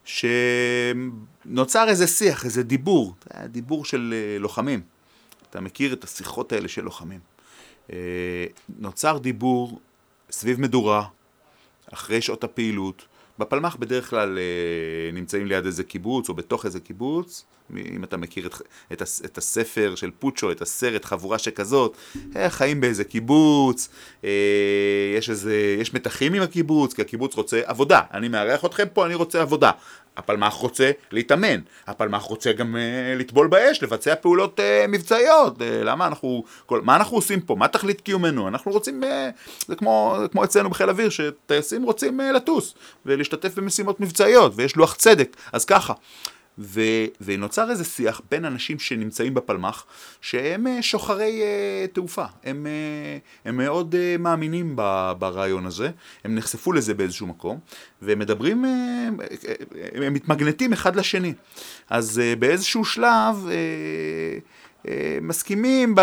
[0.04, 3.14] שנוצר איזה שיח, איזה דיבור,
[3.44, 4.80] דיבור של אה, לוחמים.
[5.50, 7.20] אתה מכיר את השיחות האלה של לוחמים.
[7.92, 7.96] אה,
[8.78, 9.80] נוצר דיבור
[10.30, 11.06] סביב מדורה,
[11.92, 13.06] אחרי שעות הפעילות.
[13.38, 17.44] בפלמ"ח בדרך כלל אה, נמצאים ליד איזה קיבוץ או בתוך איזה קיבוץ,
[17.76, 18.54] אם אתה מכיר את,
[18.92, 21.96] את, את הספר של פוצ'ו, את הסרט חבורה שכזאת,
[22.36, 23.88] אה, חיים באיזה קיבוץ,
[24.24, 24.30] אה,
[25.18, 29.14] יש איזה, יש מתחים עם הקיבוץ, כי הקיבוץ רוצה עבודה, אני מארח אתכם פה, אני
[29.14, 29.70] רוצה עבודה.
[30.16, 36.06] הפלמ"ח רוצה להתאמן, הפלמ"ח רוצה גם uh, לטבול באש, לבצע פעולות uh, מבצעיות, uh, למה
[36.06, 39.06] אנחנו, כל, מה אנחנו עושים פה, מה תכלית קיומנו, אנחנו רוצים, uh,
[39.68, 42.74] זה כמו, כמו אצלנו בחיל אוויר, שטייסים רוצים uh, לטוס
[43.06, 45.92] ולהשתתף במשימות מבצעיות, ויש לוח צדק, אז ככה.
[46.58, 46.80] ו,
[47.20, 49.86] ונוצר איזה שיח בין אנשים שנמצאים בפלמ"ח,
[50.20, 55.90] שהם אה, שוחרי uh, תעופה, הם, uh, הם מאוד uh, מאמינים ב, ברעיון הזה,
[56.24, 57.58] הם נחשפו לזה באיזשהו מקום,
[58.02, 59.22] והם מדברים, uh,
[59.94, 61.34] הם מתמגנטים אחד לשני.
[61.90, 64.38] אז uh, באיזשהו שלב, uh, אה,
[65.22, 65.94] מסכימים,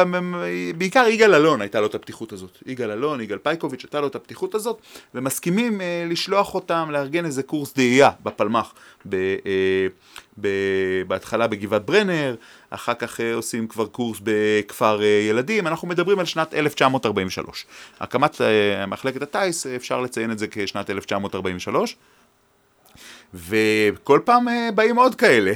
[0.77, 2.57] בעיקר יגאל אלון הייתה לו את הפתיחות הזאת.
[2.65, 4.81] יגאל אלון, יגאל פייקוביץ' הייתה לו את הפתיחות הזאת,
[5.15, 8.73] ומסכימים אה, לשלוח אותם לארגן איזה קורס דאייה בפלמ"ח,
[9.05, 9.87] ב, אה,
[10.41, 10.47] ב,
[11.07, 12.35] בהתחלה בגבעת ברנר,
[12.69, 17.65] אחר כך עושים כבר קורס בכפר ילדים, אנחנו מדברים על שנת 1943.
[17.99, 18.41] הקמת
[18.87, 21.95] מחלקת הטיס, אפשר לציין את זה כשנת 1943,
[23.33, 25.53] וכל פעם באים עוד כאלה.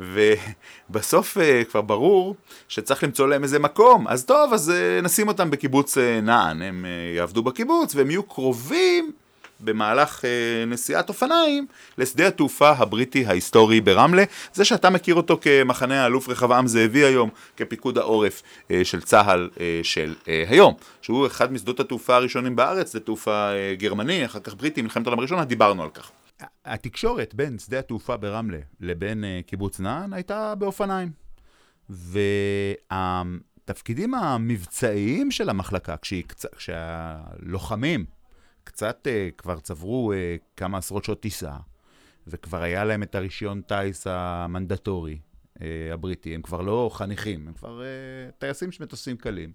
[0.00, 2.36] ובסוף uh, כבר ברור
[2.68, 6.86] שצריך למצוא להם איזה מקום, אז טוב, אז uh, נשים אותם בקיבוץ uh, נען, הם
[7.16, 9.12] יעבדו בקיבוץ והם יהיו קרובים
[9.60, 10.24] במהלך
[10.66, 11.66] נסיעת אופניים
[11.98, 17.98] לשדה התעופה הבריטי ההיסטורי ברמלה, זה שאתה מכיר אותו כמחנה האלוף רחבעם זאבי היום, כפיקוד
[17.98, 18.42] העורף
[18.82, 19.50] של צה"ל
[19.82, 20.14] של
[20.48, 25.18] היום, שהוא אחד משדות התעופה הראשונים בארץ, זה תעופה גרמני, אחר כך בריטי, מלחמת העולם
[25.18, 26.10] הראשונה, דיברנו על כך.
[26.64, 31.12] התקשורת בין שדה התעופה ברמלה לבין uh, קיבוץ נען הייתה באופניים.
[32.90, 36.24] והתפקידים המבצעיים של המחלקה, כשהיא,
[36.56, 38.04] כשהלוחמים
[38.64, 40.16] קצת uh, כבר צברו uh,
[40.56, 41.56] כמה עשרות שעות טיסה,
[42.26, 45.18] וכבר היה להם את הרישיון טיס המנדטורי
[45.92, 47.82] הבריטי, הם כבר לא חניכים, הם כבר
[48.38, 49.52] טייסים של מטוסים קלים.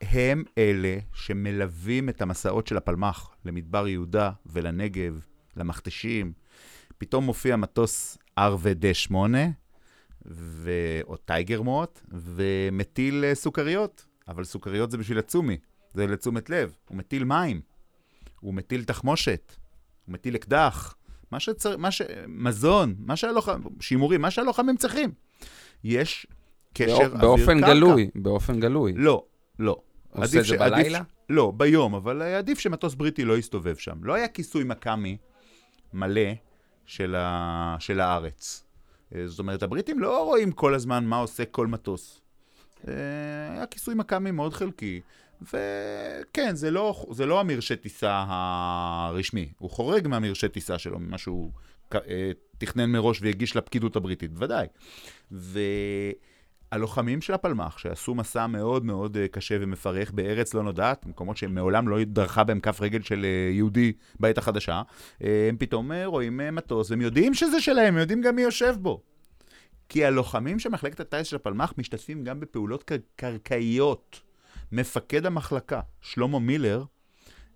[0.00, 5.20] הם אלה שמלווים את המסעות של הפלמ"ח למדבר יהודה ולנגב
[5.56, 6.32] למכתשים.
[6.98, 9.14] פתאום מופיע מטוס RVD8,
[10.26, 10.70] ו...
[11.04, 14.06] או טייגר מוט, ומטיל אה, סוכריות.
[14.28, 15.58] אבל סוכריות זה בשביל הצומי,
[15.94, 16.76] זה לתשומת לב.
[16.88, 17.60] הוא מטיל מים,
[18.40, 19.56] הוא מטיל תחמושת,
[20.06, 20.94] הוא מטיל אקדח,
[21.30, 21.76] מה שצר...
[21.76, 22.02] מה ש...
[22.28, 25.12] מזון, מה שהלוחמים, שימורים, מה שהלוחמים צריכים.
[25.84, 26.26] יש
[26.74, 27.20] קשר אוויר קרקע.
[27.20, 28.92] באופן גלוי, באופן גלוי.
[28.96, 29.24] לא,
[29.58, 29.76] לא.
[30.10, 30.98] עושה את זה בלילה?
[30.98, 31.02] ש...
[31.30, 34.04] לא, ביום, אבל עדיף שמטוס בריטי לא יסתובב שם.
[34.04, 35.16] לא היה כיסוי מכ"מי
[35.94, 36.30] מלא
[36.86, 37.76] של, ה...
[37.78, 38.64] של הארץ.
[39.14, 42.20] אה, זאת אומרת, הבריטים לא רואים כל הזמן מה עושה כל מטוס.
[42.88, 42.92] אה,
[43.52, 45.00] היה כיסוי מכ"מי מאוד חלקי,
[45.42, 51.50] וכן, זה לא, זה לא המרשי טיסה הרשמי, הוא חורג מהמרשי טיסה שלו, ממה שהוא
[51.94, 54.66] אה, תכנן מראש והגיש לפקידות הבריטית, בוודאי.
[55.32, 55.60] ו...
[56.74, 61.88] הלוחמים של הפלמ"ח, שעשו מסע מאוד מאוד אה, קשה ומפרך בארץ לא נודעת, מקומות שמעולם
[61.88, 64.82] לא דרכה בהם כף רגל של אה, יהודי בעת החדשה,
[65.24, 69.00] אה, הם פתאום רואים מטוס, הם יודעים שזה שלהם, הם יודעים גם מי יושב בו.
[69.88, 74.20] כי הלוחמים של מחלקת הטיס של הפלמ"ח משתתפים גם בפעולות קר- קרקעיות.
[74.72, 76.84] מפקד המחלקה, שלמה מילר,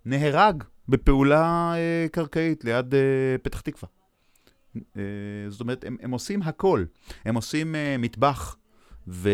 [0.05, 2.99] נהרג בפעולה אה, קרקעית ליד אה,
[3.41, 3.89] פתח תקווה.
[4.97, 5.01] אה,
[5.49, 6.83] זאת אומרת, הם, הם עושים הכל.
[7.25, 8.55] הם עושים אה, מטבח,
[9.09, 9.29] ו...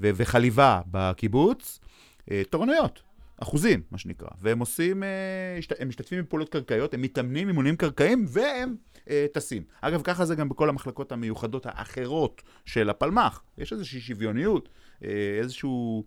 [0.00, 0.10] ו...
[0.14, 1.80] וחליבה בקיבוץ,
[2.30, 3.02] אה, תורנויות,
[3.42, 4.28] אחוזים, מה שנקרא.
[4.40, 8.76] והם עושים, אה, הם משתתפים בפעולות קרקעיות, הם מתאמנים אימונים קרקעיים והם
[9.10, 9.62] אה, טסים.
[9.80, 13.42] אגב, ככה זה גם בכל המחלקות המיוחדות האחרות של הפלמ"ח.
[13.58, 14.68] יש איזושהי שוויוניות,
[15.40, 16.04] איזשהו,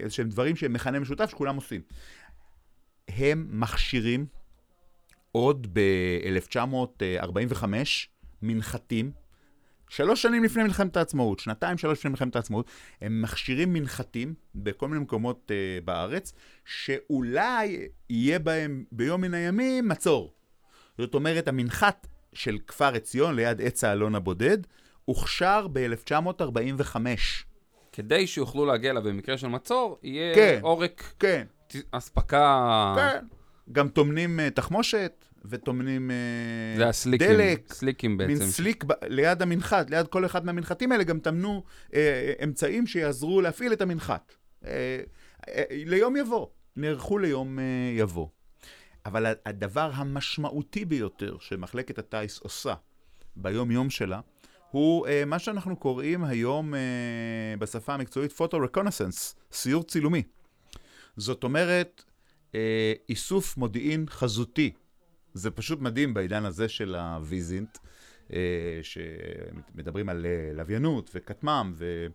[0.00, 1.80] איזשהם דברים שהם מכנה משותף שכולם עושים.
[3.08, 4.26] הם מכשירים
[5.32, 7.64] עוד ב-1945
[8.42, 9.12] מנחתים
[9.90, 15.00] שלוש שנים לפני מלחמת העצמאות, שנתיים, שלוש לפני מלחמת העצמאות, הם מכשירים מנחתים בכל מיני
[15.00, 16.32] מקומות uh, בארץ,
[16.64, 20.32] שאולי יהיה בהם ביום מן הימים מצור.
[20.98, 24.58] זאת אומרת, המנחת של כפר עציון ליד עץ האלון הבודד,
[25.04, 26.96] הוכשר ב-1945.
[27.92, 31.46] כדי שיוכלו להגיע אליו במקרה של מצור, יהיה כן, עורק כן.
[31.90, 32.94] אספקה...
[32.96, 33.26] כן.
[33.72, 37.72] גם טומנים uh, תחמושת, וטומנים uh, זה הסליקים, דלק.
[37.72, 38.32] סליקים בעצם.
[38.32, 41.92] מין סליק ב- ליד המנחת, ליד כל אחד מהמנחתים האלה גם טמנו uh,
[42.44, 44.34] אמצעים שיעזרו להפעיל את המנחת.
[44.62, 47.62] Uh, uh, ליום יבוא, נערכו ליום uh,
[48.00, 48.28] יבוא.
[49.06, 52.74] אבל הדבר המשמעותי ביותר שמחלקת הטיס עושה
[53.36, 54.20] ביום-יום שלה,
[54.70, 56.76] הוא uh, מה שאנחנו קוראים היום uh,
[57.60, 60.22] בשפה המקצועית פוטו רקונסנס, סיור צילומי.
[61.16, 62.04] זאת אומרת,
[62.52, 62.54] uh,
[63.08, 64.72] איסוף מודיעין חזותי
[65.34, 67.78] זה פשוט מדהים בעידן הזה של הוויזינט,
[68.32, 72.06] אה, שמדברים על אה, לוויינות וכטמ"ם ו...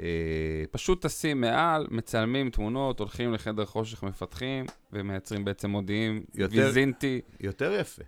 [0.00, 7.20] אה, פשוט טסים מעל, מצלמים תמונות, הולכים לחדר חושך מפתחים ומייצרים בעצם מודיעין יותר, ויזינטי.
[7.40, 8.02] יותר יפה.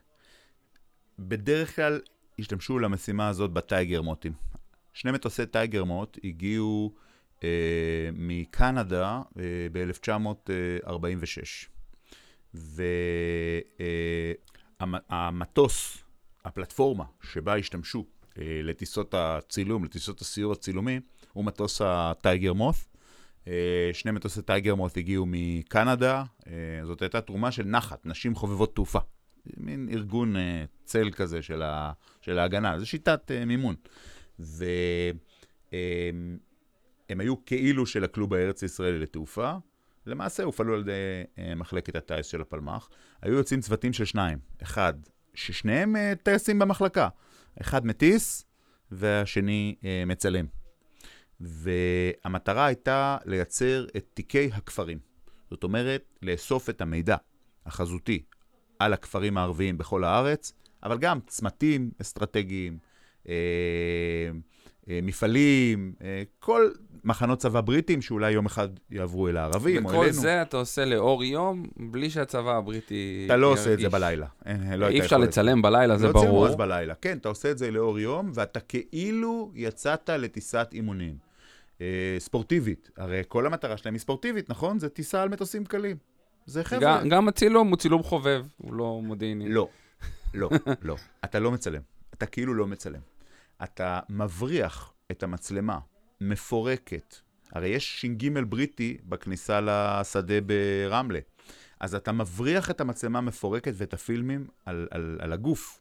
[1.19, 2.01] בדרך כלל
[2.39, 4.33] השתמשו למשימה הזאת בטייגר מוטים.
[4.93, 6.95] שני מטוסי טייגר מוט הגיעו
[7.45, 9.43] אה, מקנדה אה,
[9.73, 11.71] ב-1946.
[15.11, 16.05] והמטוס
[16.45, 18.07] הפלטפורמה שבה השתמשו
[18.39, 21.01] אה, לטיסות הצילום, לטיסות הסיור הצילומי,
[21.33, 22.89] הוא מטוס הטייגר מוס.
[23.49, 26.53] אה, שני מטוסי טייגר מוס הגיעו מקנדה, אה,
[26.87, 28.99] זאת הייתה תרומה של נחת, נשים חובבות תעופה.
[29.57, 33.75] מין ארגון אה, צל כזה של, ה, של ההגנה, זו שיטת אה, מימון.
[34.39, 35.19] והם
[37.11, 39.53] אה, היו כאילו של הכלוב הארץ ישראלי לתעופה,
[40.07, 40.93] למעשה הופעלו על ידי
[41.39, 42.89] אה, מחלקת הטיס של הפלמ"ח.
[43.23, 44.95] היו יוצאים צוותים של שניים, אחד,
[45.35, 47.09] ששניהם אה, טייסים במחלקה,
[47.61, 48.45] אחד מטיס
[48.91, 50.47] והשני אה, מצלם.
[51.41, 54.99] והמטרה הייתה לייצר את תיקי הכפרים.
[55.51, 57.17] זאת אומרת, לאסוף את המידע
[57.67, 58.23] החזותי
[58.79, 62.79] על הכפרים הערביים בכל הארץ, אבל גם צמתים אסטרטגיים,
[63.29, 63.35] אה,
[64.89, 66.71] מפעלים, אה, כל
[67.05, 70.03] מחנות צבא בריטים שאולי יום אחד יעברו אל הערבים או אלינו.
[70.05, 73.23] וכל זה אתה עושה לאור יום, בלי שהצבא הבריטי...
[73.27, 74.27] אתה לא עושה את זה בלילה.
[74.47, 75.19] אין, לא אי אפשר.
[75.19, 76.47] לצלם בלילה, זה לא צילמו ברור.
[76.47, 76.95] אז בלילה.
[76.95, 81.15] כן, אתה עושה את זה לאור יום, ואתה כאילו יצאת לטיסת אימונים.
[81.81, 81.87] אה,
[82.19, 82.91] ספורטיבית.
[82.97, 84.79] הרי כל המטרה שלהם היא ספורטיבית, נכון?
[84.79, 85.97] זה טיסה על מטוסים קלים.
[86.47, 86.81] זה חבר'ה.
[87.01, 89.49] גם- גם הצילום הוא צילום חובב, הוא לא מודיעיני.
[89.49, 89.69] לא,
[90.35, 90.51] לא,
[90.83, 90.97] לא.
[91.25, 91.81] אתה לא מצלם.
[92.15, 93.01] אתה כאילו לא מצלם.
[93.65, 95.79] אתה מבריח את המצלמה,
[96.21, 97.17] מפורקת.
[97.53, 101.21] הרי יש ש"ג בריטי בכניסה לשדה ברמלה.
[101.81, 105.81] אז אתה מבריח את המצלמה המפורקת ואת הפילמים על, על, על הגוף.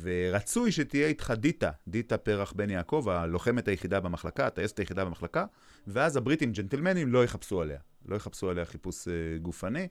[0.00, 5.44] ורצוי שתהיה איתך דיטה, דיטה פרח בן יעקב, הלוחמת היחידה במחלקה, הטייסת היחידה במחלקה,
[5.86, 7.78] ואז הבריטים ג'נטלמנים לא יחפשו עליה.
[8.06, 9.88] לא יחפשו עליה חיפוש אה, גופני,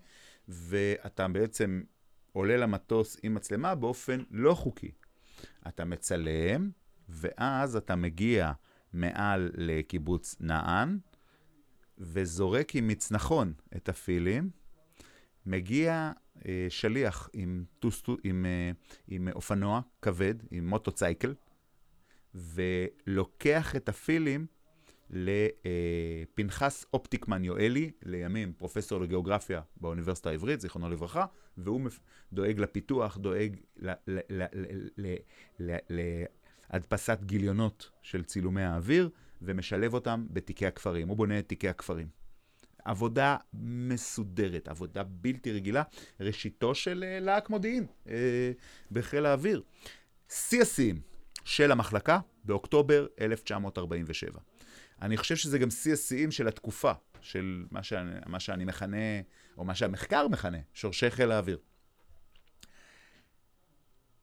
[0.47, 1.81] ואתה בעצם
[2.33, 4.91] עולה למטוס עם מצלמה באופן לא חוקי.
[5.67, 6.69] אתה מצלם,
[7.09, 8.51] ואז אתה מגיע
[8.93, 10.99] מעל לקיבוץ נען,
[11.97, 14.49] וזורק עם מצנחון את הפילים,
[15.45, 16.11] מגיע
[16.45, 18.71] אה, שליח עם, טוסטו, עם, אה,
[19.07, 21.33] עם אופנוע כבד, עם מוטוצייקל,
[22.35, 24.45] ולוקח את הפילים
[25.09, 31.25] לפנחס אופטיקמן יואלי, לימים פרופסור לגיאוגרפיה באוניברסיטה העברית, זיכרונו לברכה,
[31.57, 31.81] והוא
[32.33, 33.55] דואג לפיתוח, דואג
[36.73, 39.09] להדפסת גיליונות של צילומי האוויר,
[39.41, 41.07] ומשלב אותם בתיקי הכפרים.
[41.07, 42.07] הוא בונה את תיקי הכפרים.
[42.85, 45.83] עבודה מסודרת, עבודה בלתי רגילה,
[46.19, 48.51] ראשיתו של אה, להק מודיעין אה,
[48.91, 49.61] בחיל האוויר.
[50.29, 51.01] שיא השיאים
[51.45, 54.39] של המחלקה באוקטובר 1947.
[55.01, 59.21] אני חושב שזה גם שיא השיאים של התקופה, של מה שאני, מה שאני מכנה,
[59.57, 61.57] או מה שהמחקר מכנה, שורשי חיל האוויר.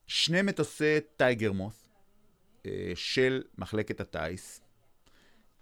[0.06, 1.83] שני מטוסי טייגר מוס
[2.94, 4.60] של מחלקת הטיס,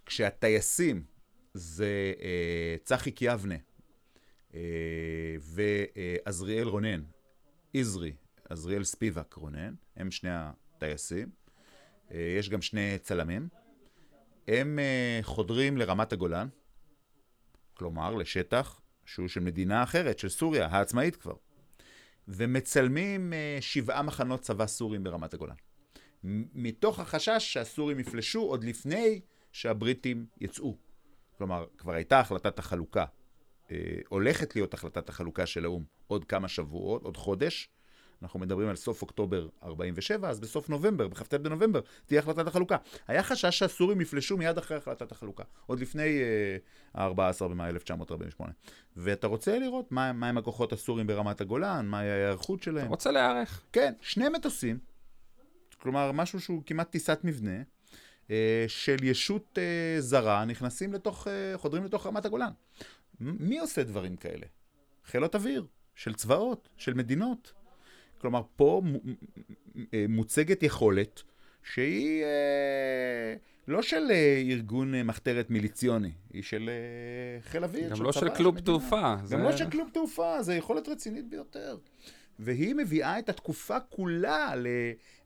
[0.05, 1.03] כשהטייסים
[1.53, 3.55] זה אה, צחיק יבנה
[4.53, 4.59] אה,
[5.39, 7.03] ועזריאל רונן,
[7.73, 8.13] עזרי,
[8.49, 11.29] עזריאל ספיבק רונן, הם שני הטייסים.
[12.11, 13.47] אה, יש גם שני צלמים.
[14.47, 16.47] הם אה, חודרים לרמת הגולן,
[17.73, 21.35] כלומר לשטח שהוא של מדינה אחרת, של סוריה, העצמאית כבר,
[22.27, 25.55] ומצלמים אה, שבעה מחנות צבא סורים ברמת הגולן.
[26.53, 30.77] מתוך החשש שהסורים יפלשו עוד לפני שהבריטים יצאו.
[31.37, 33.05] כלומר, כבר הייתה החלטת החלוקה,
[33.71, 33.77] אה,
[34.09, 37.69] הולכת להיות החלטת החלוקה של האו"ם עוד כמה שבועות, עוד חודש.
[38.21, 42.77] אנחנו מדברים על סוף אוקטובר 47, אז בסוף נובמבר, בכ"ט בנובמבר, תהיה החלטת החלוקה.
[43.07, 46.57] היה חשש שהסורים יפלשו מיד אחרי החלטת החלוקה, עוד לפני אה,
[47.03, 48.53] ה-14 במאי 1948.
[48.97, 52.87] ואתה רוצה לראות מה, מה הם הכוחות הסורים ברמת הגולן, מהי ההיערכות שלהם.
[52.87, 53.61] רוצה להיערך.
[53.73, 54.77] כן, שני מטוסים,
[55.83, 57.61] כלומר משהו שהוא כמעט טיסת מבנה,
[58.31, 62.51] אה, של ישות אה, זרה נכנסים לתוך, אה, חודרים לתוך רמת הגולן.
[63.19, 64.45] מי עושה דברים כאלה?
[65.05, 65.65] חילות אוויר,
[65.95, 67.53] של צבאות, של מדינות.
[68.17, 68.81] כלומר, פה
[70.09, 71.21] מוצגת יכולת
[71.63, 73.35] שהיא אה,
[73.67, 78.11] לא של אה, ארגון אה, מחתרת מיליציוני, היא של אה, חיל אוויר, גם של לא
[78.11, 78.59] צבא, של כלוב.
[78.59, 79.15] תעופה.
[79.15, 81.77] גם זה- לא של כלום תעופה, זו יכולת רצינית ביותר.
[82.39, 84.53] והיא מביאה את התקופה כולה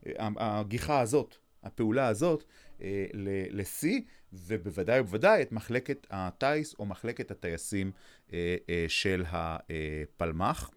[0.06, 2.44] להגיחה הזאת, הפעולה הזאת,
[2.82, 3.06] אה,
[3.50, 4.00] לשיא,
[4.32, 7.92] ובוודאי ובוודאי את מחלקת הטיס או מחלקת הטייסים
[8.32, 10.70] אה, אה, של הפלמ"ח.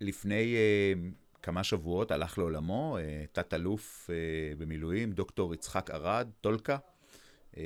[0.00, 0.92] לפני אה,
[1.42, 4.16] כמה שבועות הלך לעולמו אה, תת-אלוף אה,
[4.58, 6.78] במילואים, דוקטור יצחק ארד, טולקה.
[7.58, 7.64] אה,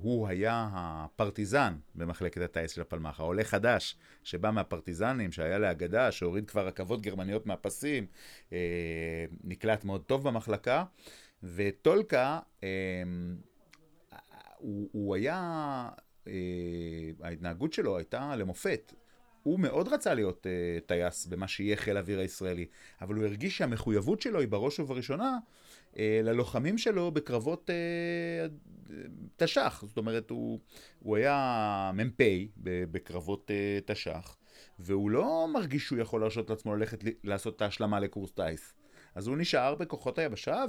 [0.00, 6.66] הוא היה הפרטיזן במחלקת הטיס של הפלמ"ח, העולה חדש שבא מהפרטיזנים, שהיה לאגדה, שהוריד כבר
[6.66, 8.06] רכבות גרמניות מהפסים,
[8.52, 10.84] אה, נקלט מאוד טוב במחלקה,
[11.42, 12.68] וטולקה, אה,
[14.58, 15.88] הוא, הוא היה,
[17.22, 18.92] ההתנהגות שלו הייתה למופת.
[19.42, 22.66] הוא מאוד רצה להיות uh, טייס במה שיהיה חיל האוויר הישראלי,
[23.00, 25.38] אבל הוא הרגיש שהמחויבות שלו היא בראש ובראשונה
[25.96, 28.92] ללוחמים שלו בקרבות uh,
[29.36, 29.84] תש"ח.
[29.86, 30.60] זאת אומרת, הוא,
[30.98, 32.22] הוא היה מ"פ
[32.62, 34.36] בקרבות uh, תש"ח,
[34.78, 38.74] והוא לא מרגיש שהוא יכול להרשות לעצמו ללכת לעשות את ההשלמה לקורס טיס.
[39.14, 40.64] אז הוא נשאר בכוחות היבשה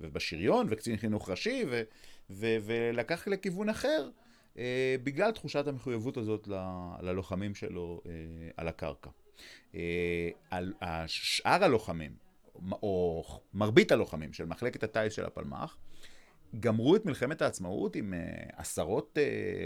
[0.00, 1.64] ובשריון וקצין חינוך ראשי
[2.30, 4.10] ולקח לכיוון אחר.
[4.58, 6.48] אה, בגלל תחושת המחויבות הזאת
[7.00, 8.12] ללוחמים שלו אה,
[8.56, 9.10] על הקרקע.
[9.74, 10.72] אה, על
[11.06, 12.12] שאר הלוחמים,
[12.72, 15.76] או מרבית הלוחמים של מחלקת הטיס של הפלמ"ח,
[16.60, 18.14] גמרו את מלחמת העצמאות עם
[18.52, 19.18] עשרות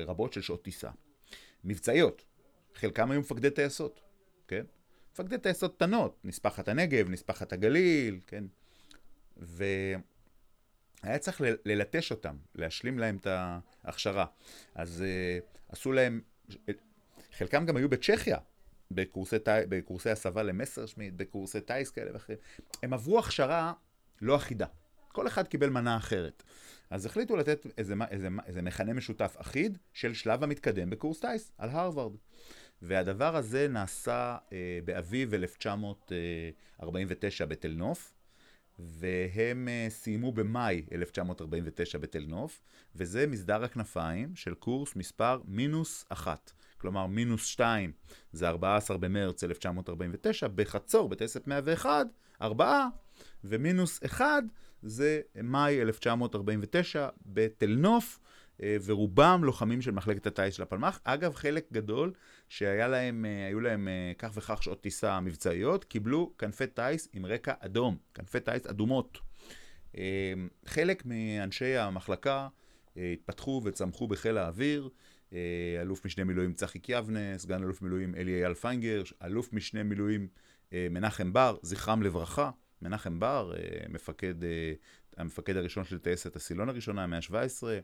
[0.07, 0.91] רבות של שעות טיסה.
[1.65, 2.25] מבצעיות,
[2.75, 4.01] חלקם היו מפקדי טייסות,
[4.49, 4.65] כן?
[5.13, 8.45] מפקדי טייסות קטנות, נספחת הנגב, נספחת הגליל, כן?
[9.39, 9.65] ו...
[11.03, 13.27] היה צריך ללטש אותם, להשלים להם את
[13.85, 14.27] ההכשרה.
[14.75, 16.21] אז uh, עשו להם,
[17.33, 18.39] חלקם גם היו בצ'כיה,
[18.91, 22.39] בקורסי, בקורסי הסבה למסרשמיט, בקורסי טיס כאלה ואחרים.
[22.83, 23.73] הם עברו הכשרה
[24.23, 24.67] לא אחידה.
[25.13, 26.43] כל אחד קיבל מנה אחרת.
[26.91, 31.69] אז החליטו לתת איזה, איזה, איזה מכנה משותף אחיד של שלב המתקדם בקורס טיס, על
[31.69, 32.13] הרווארד.
[32.83, 38.13] והדבר הזה נעשה אה, באביב 1949 בתל נוף,
[38.83, 42.63] והם uh, סיימו במאי 1949 בתל נוף,
[42.95, 46.53] וזה מסדר הכנפיים של קורס מספר מינוס אחת.
[46.81, 47.93] כלומר, מינוס שתיים
[48.33, 52.07] זה 14 במרץ 1949, בחצור, בטייסת 101,
[52.43, 52.89] ארבעה,
[53.45, 54.43] ומינוס אחד
[54.83, 58.19] זה מאי 1949 בתל נוף,
[58.63, 61.01] אה, ורובם לוחמים של מחלקת הטיס של הפלמ"ח.
[61.05, 62.13] אגב, חלק גדול
[62.49, 67.53] שהיו להם, אה, להם אה, כך וכך שעות טיסה מבצעיות, קיבלו כנפי טיס עם רקע
[67.61, 69.19] אדום, כנפי טיס אדומות.
[70.67, 72.49] חלק מאנשי המחלקה
[72.97, 74.89] התפתחו וצמחו בחיל האוויר,
[75.81, 80.29] אלוף משנה מילואים צחי קיאבנה, סגן אלוף מילואים אלי אייל פיינגר, אלוף משנה מילואים
[80.73, 82.51] מנחם בר, זכרם לברכה.
[82.83, 83.53] מנחם בר,
[83.89, 84.35] מפקד,
[85.17, 87.79] המפקד הראשון של טייסת הסילון הראשונה, 117,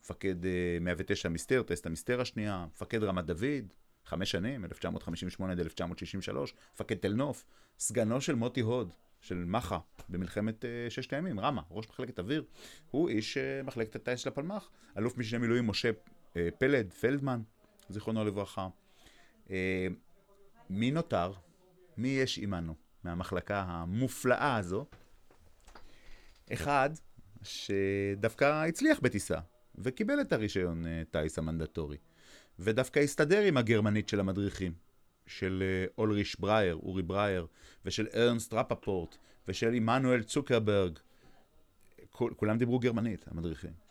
[0.00, 0.34] מפקד
[0.80, 3.72] 109 אה, מסתר, טייסת המסתר השנייה, מפקד רמת דוד,
[4.04, 7.44] חמש שנים, 1958 עד 1963, מפקד תל נוף,
[7.78, 8.90] סגנו של מוטי הוד,
[9.20, 9.78] של מח"א,
[10.08, 12.44] במלחמת ששת הימים, רמה, ראש מחלקת אוויר,
[12.90, 15.90] הוא איש מחלקת הטייס של הפלמ"ח, אלוף משנה מילואים משה
[16.58, 17.42] פלד, פלדמן,
[17.88, 18.68] זיכרונו לברכה.
[19.46, 19.50] Uh,
[20.70, 21.32] מי נותר?
[21.96, 22.74] מי יש עמנו
[23.04, 24.86] מהמחלקה המופלאה הזו?
[26.52, 26.90] אחד,
[27.42, 29.38] שדווקא הצליח בטיסה,
[29.78, 31.96] וקיבל את הרישיון אה, טיס המנדטורי.
[32.58, 34.72] ודווקא הסתדר עם הגרמנית של המדריכים,
[35.26, 37.46] של אה, אולריש ברייר, אורי ברייר,
[37.84, 39.16] ושל ארנסט רפפורט,
[39.48, 40.98] ושל עמנואל צוקרברג.
[42.10, 43.81] כול, כולם דיברו גרמנית, המדריכים.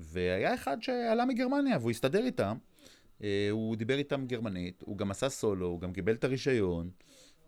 [0.00, 2.56] והיה אחד שעלה מגרמניה, והוא הסתדר איתם.
[3.22, 6.90] אה, הוא דיבר איתם גרמנית, הוא גם עשה סולו, הוא גם קיבל את הרישיון,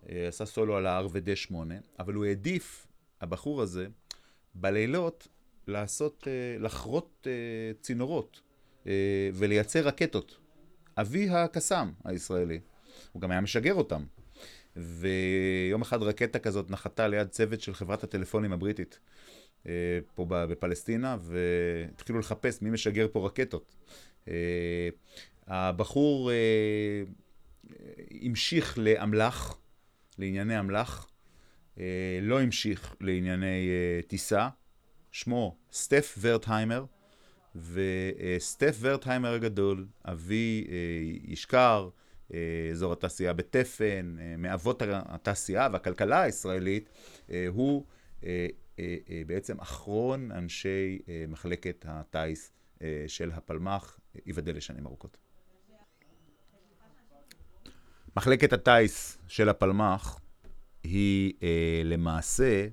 [0.09, 1.55] עשה סולו על ה-R ו-D8,
[1.99, 2.87] אבל הוא העדיף,
[3.21, 3.87] הבחור הזה,
[4.55, 5.29] בלילות
[5.67, 8.41] לעשות, אה, לחרות אה, צינורות
[8.87, 10.39] אה, ולייצר רקטות.
[10.97, 12.61] אבי הקסאם הישראלי.
[13.13, 14.05] הוא גם היה משגר אותם.
[14.77, 18.99] ויום אחד רקטה כזאת נחתה ליד צוות של חברת הטלפונים הבריטית
[20.15, 23.75] פה בפלסטינה, והתחילו לחפש מי משגר פה רקטות.
[25.47, 26.31] הבחור
[28.23, 29.59] המשיך לאמל"ח,
[30.19, 31.07] לענייני אמל"ח,
[32.23, 33.69] לא המשיך לענייני
[34.07, 34.49] טיסה.
[35.13, 36.85] שמו סטף ורטהיימר,
[37.55, 40.75] וסטף ורטהיימר הגדול, אבי אה,
[41.33, 41.89] ישקר,
[42.35, 42.39] אה,
[42.71, 46.89] אזור התעשייה בתפן, אה, מאבות התעשייה והכלכלה הישראלית,
[47.49, 47.85] הוא
[49.27, 50.99] בעצם אחרון אנשי
[51.29, 52.53] מחלקת הטיס
[53.07, 55.17] של הפלמ"ח, ייבדל לשנים ארוכות.
[58.17, 60.21] מחלקת הטיס של הפלמ"ח
[60.85, 61.33] היא
[61.85, 62.69] למעשה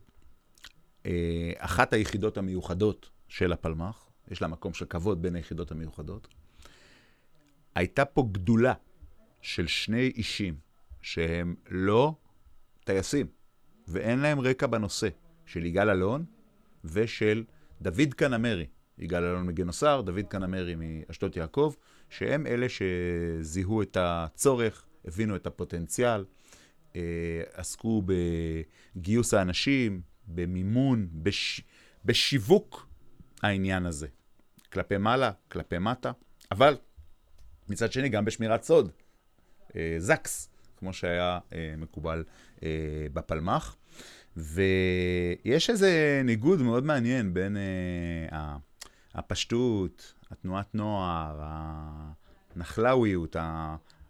[1.06, 6.28] אה, אחת היחידות המיוחדות של הפלמ"ח, יש לה מקום של כבוד בין היחידות המיוחדות.
[7.76, 8.74] הייתה פה גדולה
[9.42, 10.56] של שני אישים
[11.02, 12.16] שהם לא
[12.84, 13.28] טייסים,
[13.88, 15.08] ואין להם רקע בנושא,
[15.50, 16.26] של יגאל אלון
[16.84, 17.44] ושל
[17.82, 18.68] דוד קנמרי.
[18.98, 21.74] יגאל אלון מגנוסר, דוד קנמרי מאשדות יעקב,
[22.10, 26.26] שהם אלה שזיהו את הצורך, הבינו את הפוטנציאל,
[26.96, 27.02] אה,
[27.54, 28.04] עסקו
[28.96, 31.62] בגיוס האנשים, במימון, בש...
[32.06, 32.88] בשיווק
[33.42, 34.08] העניין הזה.
[34.74, 36.12] כלפי מעלה, כלפי מטה,
[36.52, 36.78] אבל
[37.70, 38.92] מצד שני גם בשמירת סוד,
[39.76, 42.24] אה, זקס, כמו שהיה אה, מקובל
[43.14, 43.79] בפלמ"ח.
[44.38, 47.58] ויש איזה ניגוד מאוד מעניין בין
[48.32, 48.56] אה,
[49.14, 51.40] הפשטות, התנועת נוער,
[52.56, 53.36] הנחלאוויות,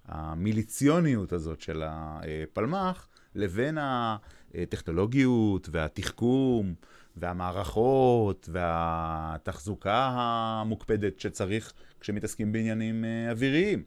[0.05, 6.74] המיליציוניות הזאת של הפלמ"ח, לבין הטכנולוגיות והתחכום
[7.17, 13.84] והמערכות והתחזוקה המוקפדת שצריך כשמתעסקים בעניינים אה, אוויריים.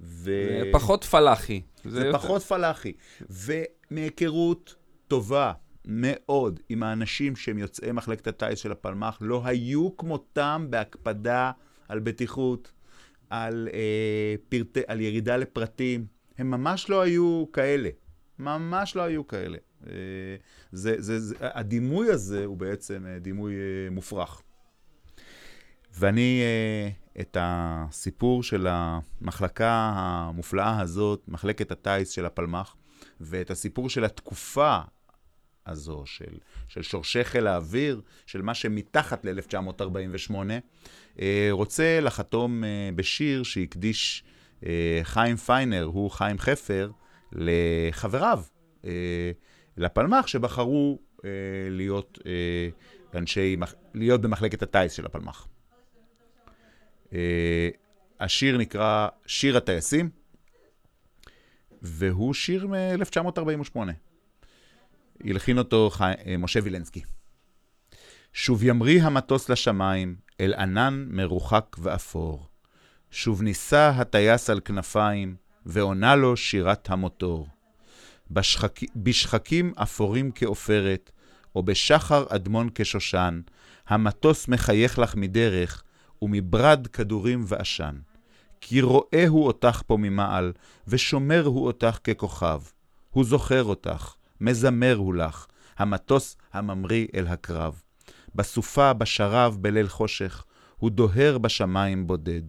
[0.00, 0.32] ו...
[0.72, 1.62] פחות פלאחי.
[1.84, 2.18] זה, זה יותר...
[2.18, 2.92] פחות פלאחי.
[3.30, 4.74] ומהיכרות
[5.08, 5.52] טובה
[5.84, 11.50] מאוד עם האנשים שהם יוצאי מחלקת הטיס של הפלמ"ח, לא היו כמותם בהקפדה
[11.88, 12.72] על בטיחות,
[13.30, 16.06] על, אה, פרטי, על ירידה לפרטים.
[16.38, 17.88] הם ממש לא היו כאלה.
[18.38, 19.58] ממש לא היו כאלה.
[19.86, 19.92] אה,
[20.72, 24.42] זה, זה, זה, הדימוי הזה הוא בעצם אה, דימוי אה, מופרך.
[25.94, 26.88] ואני, אה,
[27.20, 32.76] את הסיפור של המחלקה המופלאה הזאת, מחלקת הטיס של הפלמ"ח,
[33.20, 34.78] ואת הסיפור של התקופה
[35.66, 36.38] הזו, של,
[36.68, 40.34] של שורשי חיל האוויר, של מה שמתחת ל-1948,
[41.20, 44.24] אה, רוצה לחתום אה, בשיר שהקדיש
[44.66, 46.90] אה, חיים פיינר, הוא חיים חפר,
[47.32, 48.42] לחבריו,
[49.76, 50.98] לפלמ"ח, שבחרו
[51.70, 52.18] להיות
[53.14, 53.56] אנשי,
[53.94, 55.48] להיות במחלקת הטיס של הפלמ"ח.
[58.20, 60.10] השיר נקרא שיר הטייסים,
[61.82, 63.76] והוא שיר מ-1948.
[65.24, 66.12] הלחין אותו חי...
[66.26, 67.02] אה, משה וילנסקי.
[68.32, 72.46] שוב ימריא המטוס לשמיים, אל ענן מרוחק ואפור.
[73.10, 77.48] שוב נישא הטייס על כנפיים, ועונה לו שירת המוטור.
[78.30, 78.80] בשחק...
[78.96, 81.10] בשחקים אפורים כעופרת,
[81.54, 83.40] או בשחר אדמון כשושן,
[83.88, 85.82] המטוס מחייך לך מדרך,
[86.22, 87.94] ומברד כדורים ועשן.
[88.60, 90.52] כי רואה הוא אותך פה ממעל,
[90.86, 92.60] ושומר הוא אותך ככוכב.
[93.10, 95.46] הוא זוכר אותך, מזמר הוא לך,
[95.78, 97.82] המטוס הממריא אל הקרב.
[98.34, 100.44] בסופה, בשרב, בליל חושך,
[100.76, 102.42] הוא דוהר בשמיים בודד.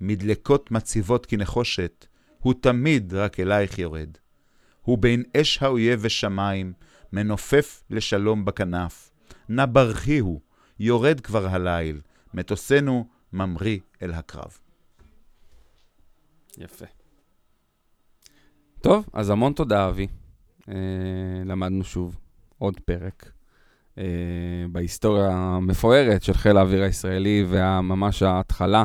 [0.00, 2.06] מדלקות מציבות כנחושת,
[2.38, 4.08] הוא תמיד רק אלייך יורד.
[4.82, 6.72] הוא בין אש האויב ושמיים,
[7.12, 9.10] מנופף לשלום בכנף.
[9.48, 10.40] נא ברכי הוא,
[10.78, 12.00] יורד כבר הליל,
[12.34, 14.58] מטוסנו ממריא אל הקרב.
[16.58, 16.86] יפה.
[18.80, 20.06] טוב, אז המון תודה, אבי.
[20.68, 20.74] אה,
[21.44, 22.18] למדנו שוב
[22.58, 23.32] עוד פרק
[23.98, 24.04] אה,
[24.72, 28.84] בהיסטוריה המפוארת של חיל האוויר הישראלי, וממש ההתחלה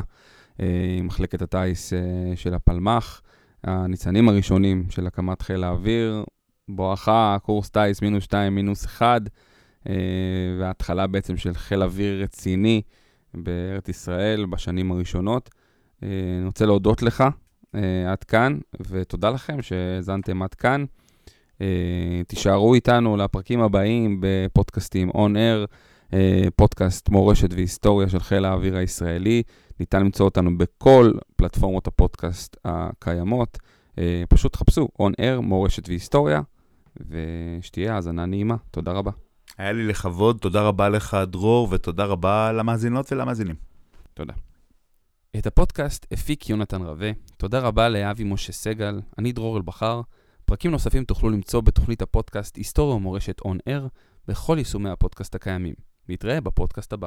[0.60, 0.66] אה,
[0.98, 1.92] עם מחלקת הטיס
[2.34, 3.22] של הפלמ"ח,
[3.64, 6.24] הניצנים הראשונים של הקמת חיל האוויר,
[6.68, 9.22] בואכה קורס טיס מינוס 2, מינוס 1,
[10.58, 12.82] וההתחלה בעצם של חיל אוויר רציני
[13.34, 15.50] בארץ ישראל בשנים הראשונות.
[16.02, 17.24] אני רוצה להודות לך
[18.08, 20.84] עד כאן, ותודה לכם שהאזנתם עד כאן.
[21.60, 25.66] אה, תישארו איתנו לפרקים הבאים בפודקאסטים On Air,
[26.12, 29.42] אה, פודקאסט מורשת והיסטוריה של חיל האוויר הישראלי.
[29.80, 33.58] ניתן למצוא אותנו בכל פלטפורמות הפודקאסט הקיימות.
[33.98, 36.40] אה, פשוט חפשו On Air, מורשת והיסטוריה,
[37.08, 38.56] ושתהיה האזנה נעימה.
[38.70, 39.10] תודה רבה.
[39.58, 43.56] היה לי לכבוד, תודה רבה לך, דרור, ותודה רבה למאזינות ולמאזינים.
[44.14, 44.34] תודה.
[45.38, 47.10] את הפודקאסט הפיק יונתן רווה.
[47.36, 50.00] תודה רבה לאבי משה סגל, אני דרור אלבחר.
[50.46, 53.86] פרקים נוספים תוכלו למצוא בתוכנית הפודקאסט היסטוריה ומורשת און אר
[54.28, 55.74] בכל יישומי הפודקאסט הקיימים.
[56.08, 57.06] נתראה בפודקאסט הבא.